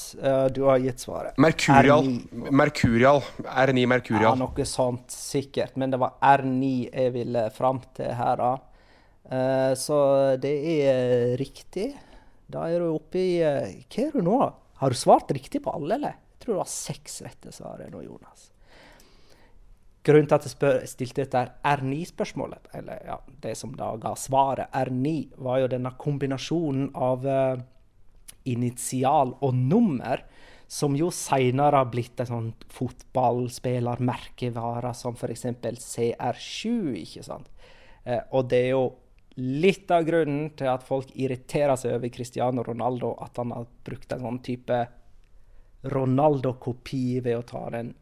[0.50, 1.36] Du har gitt svaret.
[1.38, 2.08] Mercurial.
[2.10, 2.50] R9.
[2.50, 3.22] Mercurial.
[3.46, 4.32] R9 Mercurial.
[4.32, 5.78] Ja, noe sånt sikkert.
[5.78, 9.70] Men det var R9 jeg ville fram til her, da.
[9.78, 10.00] Så
[10.42, 11.92] det er riktig.
[12.50, 14.42] Da er du oppe i Hva er du nå?
[14.82, 16.18] Har du svart riktig på alle, eller?
[16.44, 18.50] Tror det var seks rette svar nå, Jonas.
[20.04, 24.68] Grunnen til at jeg spør, stilte dette R9-spørsmålet, eller ja, det som da ga svaret
[24.76, 27.56] R9, var jo denne kombinasjonen av uh,
[28.44, 30.20] initial og nummer,
[30.68, 35.44] som jo seinere har blitt en sånn fotballspillermerkevare, som f.eks.
[35.80, 37.48] CR7, ikke sant.
[38.04, 38.92] Uh, og det er jo
[39.40, 44.12] litt av grunnen til at folk irriterer seg over Cristiano Ronaldo, at han har brukt
[44.12, 44.86] en sånn type
[45.92, 47.92] Ronaldo-kopi ved å ta den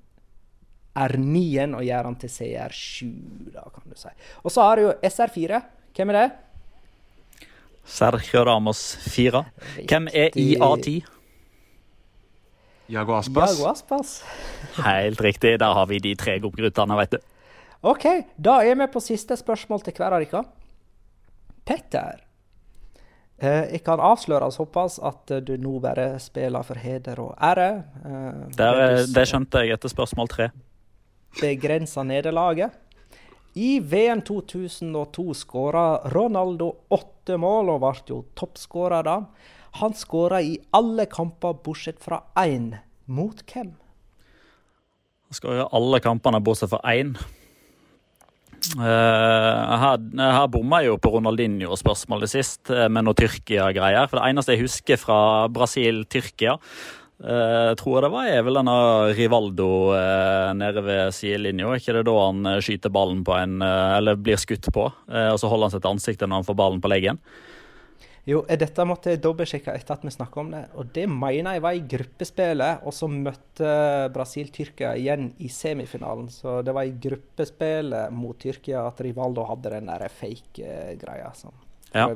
[0.93, 3.09] R9-en og gjøre den til CR7,
[3.55, 4.13] da, kan du si.
[4.45, 5.63] Og så har du jo SR4.
[5.97, 6.27] Hvem er det?
[7.83, 9.45] Sergio Ramos fire.
[9.89, 11.01] Hvem er IA10?
[12.93, 13.55] Jago Aspas.
[13.57, 14.11] Jago Aspas.
[14.85, 15.57] Helt riktig.
[15.59, 17.23] Der har vi de tre guttene, vet du.
[17.89, 18.05] OK,
[18.37, 20.45] da er vi på siste spørsmål til hver av dere.
[21.67, 22.21] Petter.
[23.43, 27.71] Eh, jeg kan avsløre såpass at du nå bare spiller for heder og ære.
[28.07, 30.51] Eh, Der, det skjønte jeg etter spørsmål tre.
[31.41, 32.71] Begrensa nederlaget.
[33.55, 39.19] I VM 2002 skåra Ronaldo åtte mål og ble jo toppskårer da.
[39.83, 42.77] Han skåra i alle kamper bortsett fra én.
[43.07, 43.75] Mot hvem?
[45.27, 47.17] Han skårer alle kampene bortsett fra én.
[48.79, 54.07] Uh, her, her bomma jeg jo på Ronaldinho-spørsmålet sist, uh, med noe Tyrkia-greier.
[54.09, 55.21] For det eneste jeg husker fra
[55.53, 56.59] Brasil-Tyrkia,
[57.23, 58.73] tror jeg det var, er vel denne
[59.15, 59.67] Rivaldo
[60.59, 61.69] nede ved sidelinja.
[61.79, 65.69] ikke det da han skyter ballen på en, eller blir skutt på, og så holder
[65.69, 67.21] han seg til ansiktet når han får ballen på leggen?
[68.29, 70.63] Jo, dette måtte jeg dobbeltsjekke etter at vi snakka om det.
[70.79, 73.73] Og det mener jeg var i gruppespillet, og så møtte
[74.15, 76.29] Brasil Tyrkia igjen i semifinalen.
[76.31, 81.33] Så det var i gruppespillet mot Tyrkia at Rivaldo hadde den der fake-greia.
[81.93, 82.07] Ja.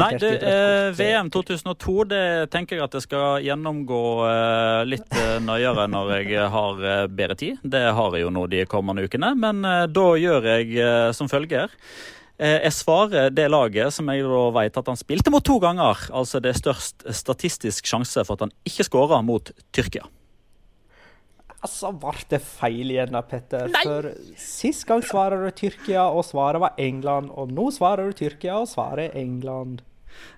[0.00, 2.22] Nei, det, eh, VM 2002 det
[2.54, 7.36] tenker jeg at jeg skal gjennomgå eh, litt eh, nøyere når jeg har eh, bedre
[7.36, 7.58] tid.
[7.60, 11.28] Det har jeg jo nå de kommende ukene, men eh, da gjør jeg eh, som
[11.28, 11.74] følger.
[12.38, 16.04] Jeg svarer det laget som jeg da vet at han spilte mot to ganger.
[16.14, 20.06] Altså det er størst statistisk sjanse for at han ikke skåra mot Tyrkia.
[21.58, 23.66] Altså, ble det feil igjen da, Petter?
[23.72, 23.82] Nei.
[23.82, 27.32] For sist gang svarer du Tyrkia, og svaret var England.
[27.34, 29.82] Og nå svarer du Tyrkia, og svaret er England.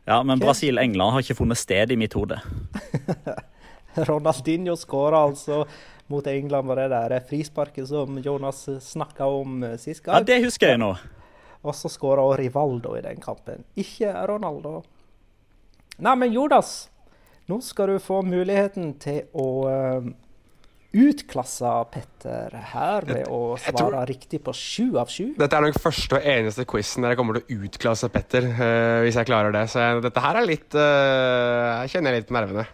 [0.09, 2.41] Ja, men Brasil-England har ikke funnet sted i mitt hode.
[4.09, 5.67] Ronaldinho skåra altså
[6.11, 10.23] mot England, med det der frisparket som Jonas snakka om sist gang.
[10.23, 10.95] Ja, det husker jeg nå.
[11.61, 14.81] Og så skåra Rivaldo i den kampen, ikke Ronaldo.
[16.01, 16.89] Nei, men Jodas,
[17.51, 20.07] nå skal du få muligheten til å uh,
[20.97, 25.35] utklasse Petter her med å svare tror, riktig på sju av sju.
[25.39, 29.03] Dette er nok første og eneste quizen der jeg kommer til å utklasse Petter, uh,
[29.05, 29.67] hvis jeg klarer det.
[29.69, 32.67] Så jeg, dette her er litt uh, Jeg kjenner litt på nervene.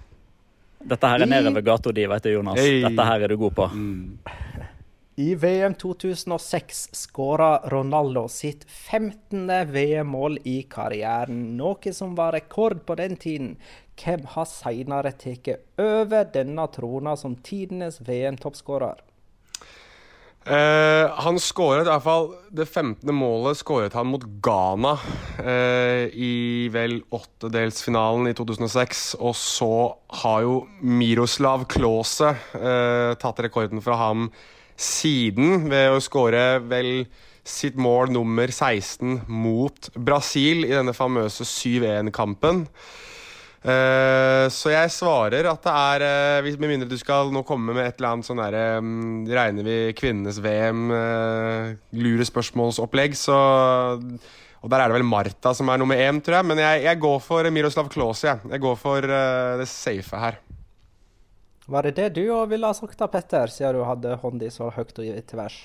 [0.86, 2.62] Dette her er nedover gata di, vet du, Jonas.
[2.62, 2.84] Hey.
[2.86, 3.66] Dette her er du god på.
[3.74, 4.66] Mm.
[5.18, 9.48] I VM 2006 skåra Ronaldo sitt 15.
[9.72, 13.54] VM-mål i karrieren, noe som var rekord på den tiden.
[13.96, 19.00] Hvem har senere tatt over denne trona som tidenes VM-toppskårer?
[20.46, 23.08] Eh, han skåret i hvert fall Det 15.
[23.10, 24.92] målet skåret han mot Ghana
[25.40, 29.16] eh, i vel åttedelsfinalen i 2006.
[29.16, 29.72] Og så
[30.20, 34.28] har jo Miroslav Klause eh, tatt rekorden fra ham
[34.76, 37.06] siden ved å skåre vel
[37.46, 42.64] sitt mål nummer 16 mot Brasil i denne famøse 7-1-kampen.
[43.66, 46.02] Uh, eh, så jeg svarer at det er
[46.46, 49.66] uh, Med mindre du skal nå komme med et eller annet sånn derre um, Regner
[49.66, 55.82] vi kvinnenes VM, uh, lure spørsmålsopplegg, så Og der er det vel Marta som er
[55.82, 56.50] nummer én, tror jeg.
[56.52, 58.52] Men jeg, jeg går for Miroslav Klause, jeg.
[58.54, 60.38] Jeg går for det safe her.
[61.66, 64.70] Var det det du òg ville ha sagt da, Petter, siden du hadde hånda så
[64.70, 65.58] høyt og til værs?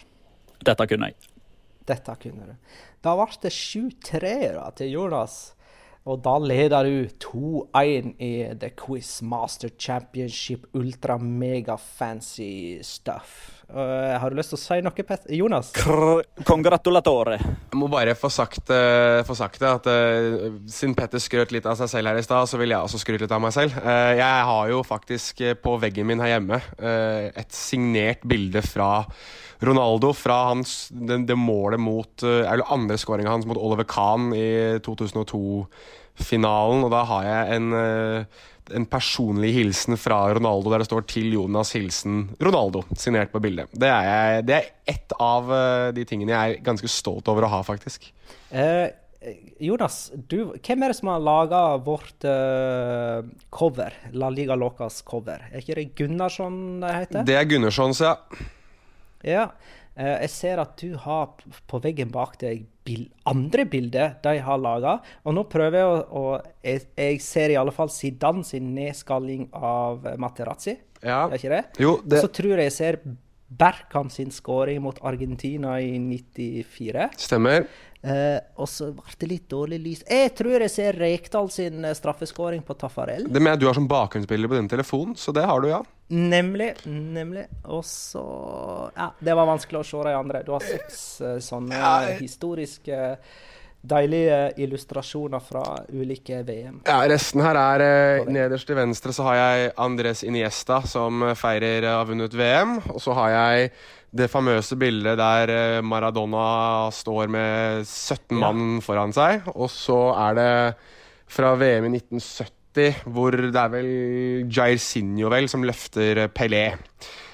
[0.65, 1.31] Dette kunne jeg.
[1.89, 2.77] Dette kunne du.
[3.05, 4.35] Da ble det 7-3
[4.77, 5.39] til Jonas.
[6.09, 13.60] Og da leder du 2-1 i The Quiz Master Championship Ultra Mega Fancy Stuff.
[13.71, 15.69] Uh, har du lyst til å si noe, Pet Jonas?
[16.49, 17.37] Congratulatore.
[17.39, 21.67] Jeg må bare få sagt, uh, få sagt det, at uh, siden Petter skrøt litt
[21.69, 23.77] av seg selv her i stad, så vil jeg også skryte litt av meg selv.
[24.17, 29.05] jeg har jo faktisk på veggen min her hjemme et signert bilde fra
[29.63, 34.79] Ronaldo fra hans, det, det målet mot Eller andre skåringa hans mot Oliver Kahn i
[34.83, 36.83] 2002-finalen.
[36.87, 37.67] Og da har jeg en
[38.75, 43.69] en personlig hilsen fra Ronaldo der det står 'Til Jonas hilsen Ronaldo', signert på bildet.
[43.73, 47.47] Det er, jeg, det er ett av uh, de tingene jeg er ganske stolt over
[47.47, 48.11] å ha, faktisk.
[48.51, 48.87] Eh,
[49.61, 53.21] Jonas, du, hvem er det som har laga vårt eh,
[53.53, 53.93] cover?
[54.17, 55.43] La Liga Locas cover.
[55.51, 57.27] Er ikke det Gunnarsson det heter?
[57.27, 58.15] Det er Gunnarssons, ja.
[59.21, 59.45] Ja.
[59.93, 61.35] Eh, jeg ser at du har
[61.69, 64.97] på veggen bak deg bil andre bilder de har laga.
[65.25, 66.23] Og nå prøver jeg å,
[66.65, 70.77] jeg, jeg, ser i alle fall Zidane sin nedskalling av Materazzi.
[71.01, 71.25] Ja.
[71.27, 71.63] Er ikke det?
[71.81, 72.21] Jo, det...
[72.23, 73.01] Så tror jeg jeg ser
[73.51, 77.09] Berkan sin skåring mot Argentina i 94.
[77.17, 77.65] Stemmer.
[78.01, 79.99] Eh, og så ble det litt dårlig lys.
[80.09, 83.27] Jeg tror jeg ser Rekdal sin eh, straffeskåring på Taffarel.
[83.27, 85.83] Det mener jeg du har som bakgrunnsbilde på din telefon, så det har du, ja.
[86.11, 86.71] Nemlig.
[86.87, 87.45] Nemlig.
[87.67, 88.23] Og så
[88.95, 90.41] Ja, det var vanskelig å se de andre.
[90.47, 92.97] Du har seks uh, sånne ja, historiske
[93.81, 96.81] Deilige illustrasjoner fra ulike VM.
[96.85, 101.33] Ja, Resten her er eh, Nederst til venstre så har jeg Andres Iniesta, som eh,
[101.37, 102.75] feirer å ha vunnet VM.
[102.93, 103.71] Og så har jeg
[104.21, 109.49] det famøse bildet der eh, Maradona står med 17 mann foran seg.
[109.55, 110.51] Og så er det
[111.31, 113.91] fra VM i 1970, hvor det er vel
[114.45, 116.67] Jairzinho vel som løfter Pelé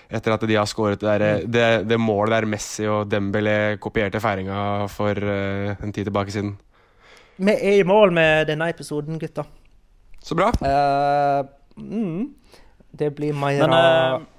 [0.08, 4.22] etter at de har skåret det, der, det, det, målet der Messi og Dembélé kopierte
[4.24, 6.56] feiringa for uh, en tid tilbake siden.
[7.38, 9.44] Vi er i mål med denne episoden, gutta.
[10.24, 10.50] Så bra.
[10.64, 11.44] Uh,
[11.76, 12.24] mm,
[12.98, 14.34] det blir Maira Men, uh,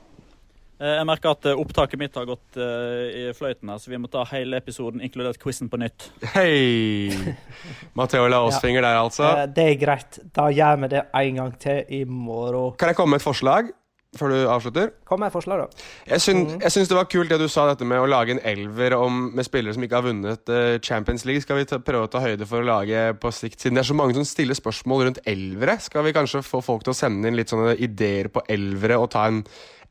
[0.79, 4.61] jeg merker at opptaket mitt har gått i fløyten, her, så vi må ta hele
[4.63, 6.07] episoden, inkludert quizen, på nytt.
[6.37, 7.11] Hei!
[7.99, 8.85] Matheo Laåsfinger ja.
[8.87, 9.33] der, altså.
[9.57, 10.21] det er greit.
[10.39, 12.79] Da gjør vi det en gang til i morgen.
[12.79, 13.75] Kan jeg komme med et forslag?
[14.17, 14.93] Før du avslutter?
[15.09, 15.87] Kom med forslag, da.
[16.09, 16.63] Jeg syns, mm.
[16.65, 19.27] jeg syns, det var kult det du sa dette med å lage en elver om,
[19.37, 21.45] med spillere som ikke har vunnet uh, Champions League.
[21.45, 23.91] Skal vi ta, prøve å ta høyde for å lage på sikt, siden det er
[23.91, 25.77] så mange som stiller spørsmål rundt elvere?
[25.85, 29.11] Skal vi kanskje få folk til å sende inn litt sånne ideer på elvere og
[29.13, 29.45] ta en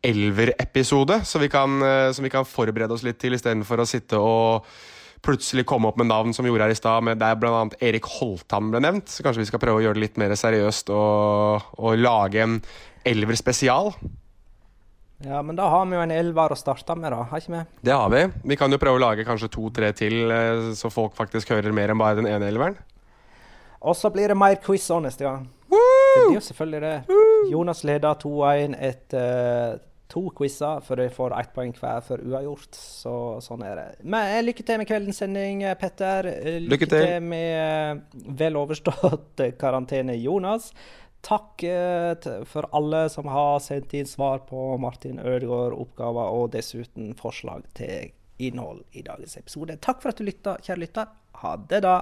[0.07, 4.17] elverepisode, som vi kan, uh, som vi kan forberede oss litt til, istedenfor å sitte
[4.21, 4.65] og
[5.25, 7.63] plutselig komme opp med navn som vi gjorde her i stad, der bl.a.
[7.83, 9.09] Erik Holtan ble nevnt.
[9.11, 12.59] Så kanskje vi skal prøve å gjøre det litt mer seriøst og, og lage en
[13.07, 13.93] elver spesial.
[15.25, 17.23] Ja, men da har vi jo en elver å starte med, da.
[17.25, 17.63] Har ikke vi?
[17.89, 18.21] Det har vi.
[18.51, 21.89] Vi kan jo prøve å lage kanskje to-tre til, eh, så folk faktisk hører mer
[21.89, 22.77] enn bare den ene elveren.
[23.81, 25.47] Og så blir det mer quiz òg neste gang.
[25.71, 25.79] Woo!
[25.79, 27.17] Det blir jo selvfølgelig det.
[27.51, 32.77] Jonas leder 2-1 etter uh, to quizer, for de får ett poeng hver for uavgjort.
[32.77, 33.87] Så sånn er det.
[34.03, 36.29] Men eh, lykke til med kveldens sending, Petter.
[36.29, 37.09] Lykke, lykke til.
[37.09, 40.71] til med vel overstått karantene, Jonas.
[41.25, 47.65] Takk eh, for alle som har sendt inn svar på Martin Ødegaard-oppgaver, og dessuten forslag
[47.77, 49.77] til innhold i dagens episode.
[49.81, 51.15] Takk for at du lytta, kjære lytter.
[51.41, 52.01] Ha det, da.